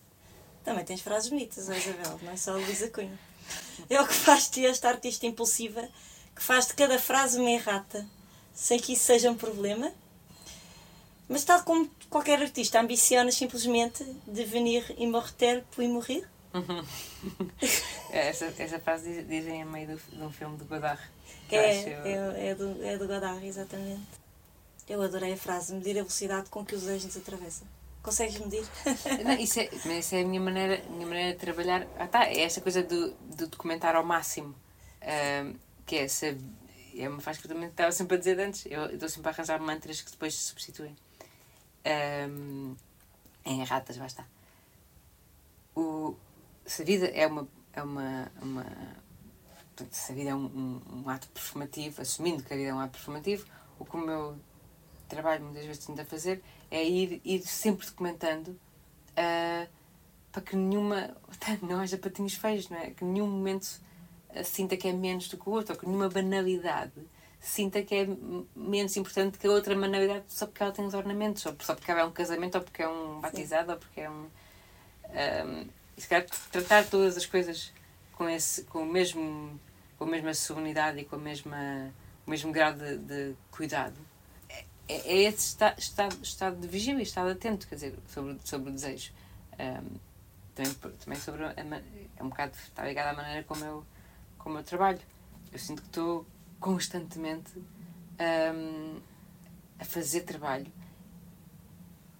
[0.64, 3.18] Também tens frases bonitas, Isabel, não é só a Luísa Cunha.
[3.90, 5.88] É o que faz de ti esta artista impulsiva,
[6.36, 8.06] que faz de cada frase uma errata,
[8.54, 9.92] sem que isso seja um problema.
[11.28, 16.26] Mas tal como qualquer artista, ambicionas simplesmente devenir immortel puis mourir?
[18.10, 21.00] É, Essa, essa frase diz- dizem a meio do, de um filme do Godard.
[21.50, 24.00] É, acho- é, é, do, é do Godard, exatamente.
[24.88, 27.64] Eu adorei a frase, medir a velocidade com que os desejo nos atravessa.
[28.02, 28.64] Consegues medir?
[29.24, 31.86] Não, isso, é, mas isso é a minha maneira, minha maneira de trabalhar.
[31.98, 34.54] Ah, tá, é esta coisa do, do documentar ao máximo.
[35.02, 35.54] Ahm,
[35.84, 36.34] que é essa.
[36.96, 38.64] É uma frase que eu também estava sempre a dizer antes.
[38.66, 40.96] Eu eu estou sempre a arranjar mantras que depois se substituem.
[41.84, 42.74] Ahm,
[43.44, 44.26] em ratas, está.
[45.74, 46.16] O,
[46.66, 47.48] se a vida é uma.
[47.72, 48.64] É uma, uma
[49.74, 52.74] portanto, se a vida é um, um, um ato performativo, assumindo que a vida é
[52.74, 53.46] um ato performativo,
[53.78, 54.36] o que o meu
[55.08, 58.58] trabalho muitas vezes tenta fazer é ir, ir sempre documentando
[59.16, 59.66] ah,
[60.30, 61.16] para que nenhuma.
[61.62, 62.90] não haja patinhos feios, não é?
[62.90, 63.80] Que nenhum momento
[64.30, 66.92] ah, sinta que é menos do que o outro, ou que nenhuma banalidade
[67.40, 68.08] sinta que é
[68.54, 71.90] menos importante que a outra banalidade só porque ela tem os ornamentos, ou só porque
[71.90, 74.26] ela é um casamento, ou porque é um batizado, ou porque é um.
[75.10, 75.64] ah,
[75.96, 77.72] e se calhar tratar todas as coisas
[78.12, 79.58] com, esse, com, o mesmo,
[79.98, 81.92] com a mesma serenidade e com a mesma,
[82.26, 83.96] o mesmo grau de, de cuidado
[84.48, 88.72] é, é esse esta- estado, estado de vigília, estado atento, quer dizer, sobre, sobre o
[88.72, 89.12] desejo.
[89.58, 89.98] Ahm,
[90.54, 90.74] também,
[91.04, 91.54] também sobre a,
[92.16, 93.84] é um bocado, está ligado à maneira como eu,
[94.38, 95.00] como eu trabalho.
[95.52, 96.26] Eu sinto que estou
[96.60, 97.52] constantemente
[98.18, 98.98] ahm,
[99.78, 100.70] a fazer trabalho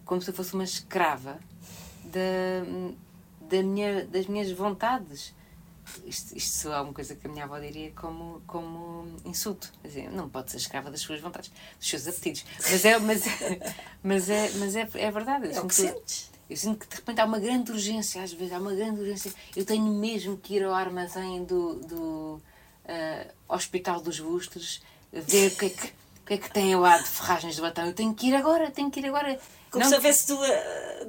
[0.05, 1.39] como se eu fosse uma escrava
[2.05, 2.65] da,
[3.49, 5.35] da minha, das minhas vontades.
[6.05, 9.71] Isto, isto soa alguma coisa que a minha avó diria como, como insulto.
[9.83, 12.45] Dizer, não pode ser escrava das suas vontades, dos seus apetites.
[12.71, 13.23] Mas é, mas,
[14.03, 15.47] mas é, mas é, é verdade.
[15.47, 16.31] Eu É o que sinto- sentes.
[16.49, 19.33] eu sinto que de repente há uma grande urgência, às vezes há uma grande urgência.
[19.57, 22.43] Eu tenho mesmo que ir ao armazém do, do
[22.87, 24.83] ah, Hospital dos Bustos
[25.13, 27.87] ver o que, é que, o que é que tem lá de ferragens de batom.
[27.87, 29.39] Eu tenho que ir agora, tenho que ir agora.
[29.71, 30.51] Como Não se houvesse duas,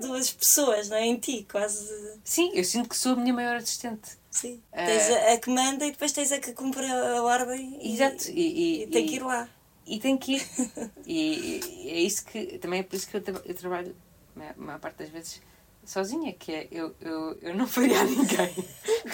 [0.02, 1.06] duas pessoas não é?
[1.06, 1.90] em ti, quase.
[2.24, 4.18] Sim, eu sinto que sou a minha maior assistente.
[4.32, 4.62] Sim.
[4.72, 7.78] Eh, Tens a, a que manda e depois tens a que cumpre a, ordem.
[7.82, 8.30] e- Exato.
[8.30, 9.48] E, E, tem que ir lá.
[9.88, 10.48] E tem que ir.
[11.06, 12.58] E, e é isso que.
[12.60, 13.96] Também é por isso que eu, tra- eu trabalho,
[14.38, 15.42] a maior parte das vezes,
[15.90, 18.54] sozinha, que é eu, eu, eu não faria a ninguém.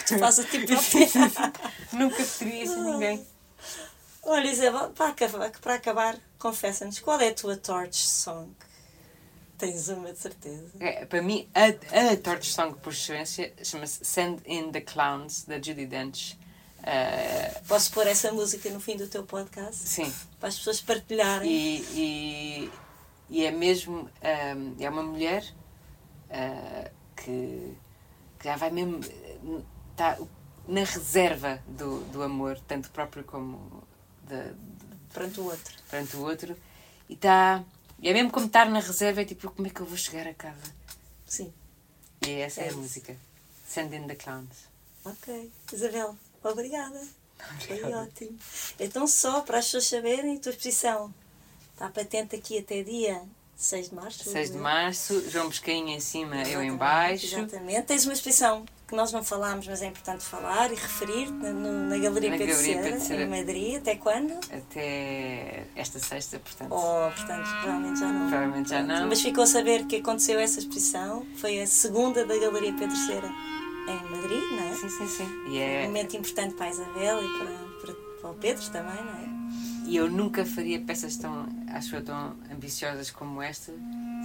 [0.07, 1.51] Tu fazes a ti Sim, sim, própria.
[1.89, 1.97] sim.
[1.97, 3.27] Nunca teria sem ninguém.
[4.23, 8.51] Olha, Isabel, para acabar, para acabar confessa-nos, qual é a tua torch song?
[9.57, 10.71] Tens uma de certeza.
[10.79, 11.67] É, para mim, a,
[12.11, 16.37] a torch song por excelência chama-se Send in the Clowns, da Judy Dench.
[16.83, 19.75] Ah, Posso pôr essa música no fim do teu podcast?
[19.87, 21.49] sim, Para as pessoas partilharem.
[21.49, 22.71] e, e,
[23.29, 24.09] e é mesmo.
[24.21, 25.43] ah, é uma mulher
[26.29, 27.75] ah, que,
[28.39, 28.99] que já vai mesmo.
[29.91, 30.17] Está
[30.67, 33.83] na reserva do, do amor, tanto próprio como
[34.23, 34.51] da,
[35.13, 35.75] Perante o outro.
[35.89, 36.57] perante o outro,
[37.07, 37.63] e está.
[38.01, 40.27] E é mesmo como estar na reserva, é tipo, como é que eu vou chegar
[40.27, 40.73] a casa?
[41.25, 41.53] Sim.
[42.25, 43.15] E essa é, É a música.
[43.65, 44.67] Send in the Clowns.
[45.05, 45.51] Ok.
[45.71, 47.01] Isabel, obrigada.
[47.65, 48.37] Foi ótimo.
[48.79, 51.13] Então, só para as pessoas saberem, a tua exposição
[51.73, 53.21] está patente aqui até dia
[53.55, 54.29] 6 de março.
[54.29, 57.25] 6 de março, João Pesquinha em cima, eu Exatamente, em baixo.
[57.25, 57.81] Exatamente.
[57.83, 61.97] Tens uma exposição que nós não falámos, mas é importante falar e referir na, na
[61.97, 63.77] Galeria Na Pedro Galeria em Madrid.
[63.77, 64.33] Até quando?
[64.51, 66.71] Até esta sexta, portanto.
[66.71, 68.29] Oh, portanto, provavelmente já não.
[68.29, 69.07] Provavelmente já não.
[69.07, 71.25] Mas ficou a saber que aconteceu essa exposição.
[71.37, 73.29] Foi a segunda da Galeria Pedro Cera
[73.87, 74.73] em Madrid, não é?
[74.73, 75.27] Sim, sim, sim.
[75.47, 77.51] E, Um é, momento importante para a Isabel e para,
[77.81, 79.34] para, para o Pedro também, não é?
[79.85, 83.71] E eu nunca faria peças tão, acho eu, tão ambiciosas como esta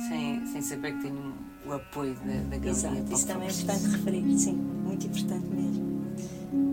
[0.09, 1.35] sem, sem saber que tenho
[1.67, 2.71] o apoio da, da Galeria.
[2.71, 6.01] Exato, isso também é importante referir, sim, muito importante mesmo.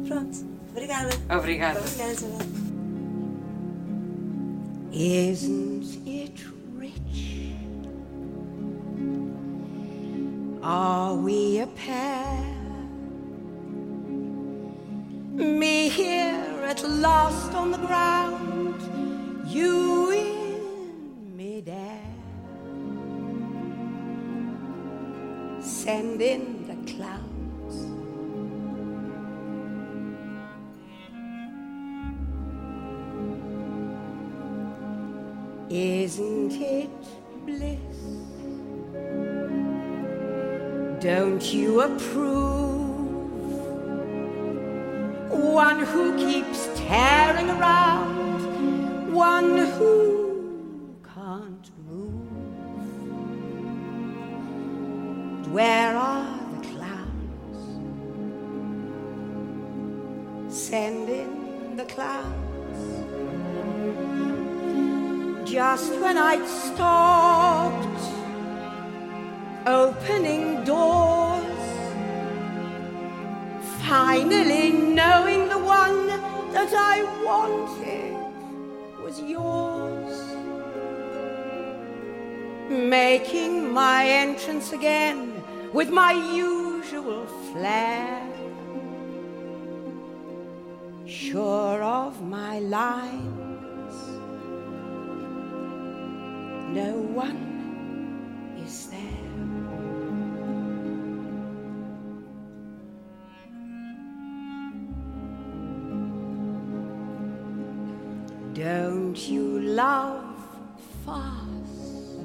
[0.07, 1.09] Pronto, obrigada.
[1.37, 1.79] Obrigada.
[1.79, 2.47] Obrigada, Isabel.
[4.91, 7.53] Isn't it rich?
[10.63, 12.57] Are we a pair?
[15.35, 18.56] Me here at last on the ground,
[19.47, 22.07] you in midair.
[25.87, 27.75] send in the clowns.
[35.69, 36.89] Isn't it
[37.45, 37.97] bliss?
[41.01, 42.57] Don't you approve?
[45.31, 48.26] One who keeps tearing around,
[49.17, 52.91] one who can't move.
[55.51, 57.57] Where are the clowns?
[60.55, 62.79] Send in the clowns
[65.49, 68.03] just when I'd stopped
[69.65, 71.63] opening doors,
[73.79, 76.05] finally knowing the one
[76.53, 78.16] that I wanted
[79.07, 80.17] was yours,
[82.69, 85.31] making my entrance again
[85.71, 88.21] with my usual flair.
[91.05, 93.97] Sure of my lines
[96.73, 96.91] no
[97.23, 97.46] one
[109.27, 110.23] You love
[111.05, 112.17] fast?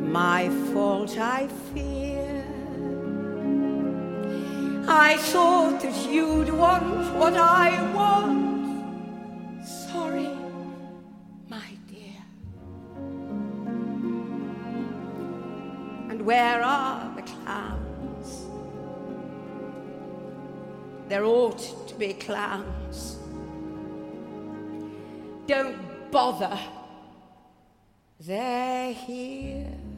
[0.00, 2.42] My fault, I fear.
[4.88, 9.66] I thought that you'd want what I want.
[9.66, 10.30] Sorry.
[11.50, 12.24] My dear.
[16.08, 18.46] And where are the clowns?
[21.08, 23.09] There ought to be clowns.
[25.50, 26.56] Don't bother.
[28.20, 29.89] They're here.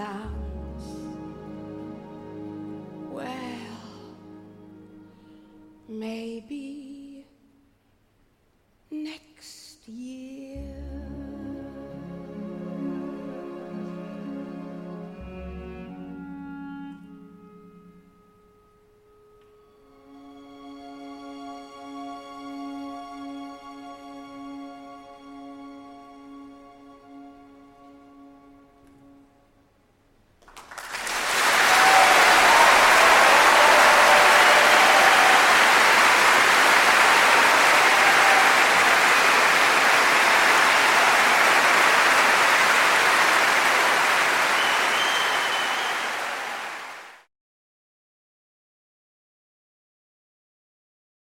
[0.00, 0.29] To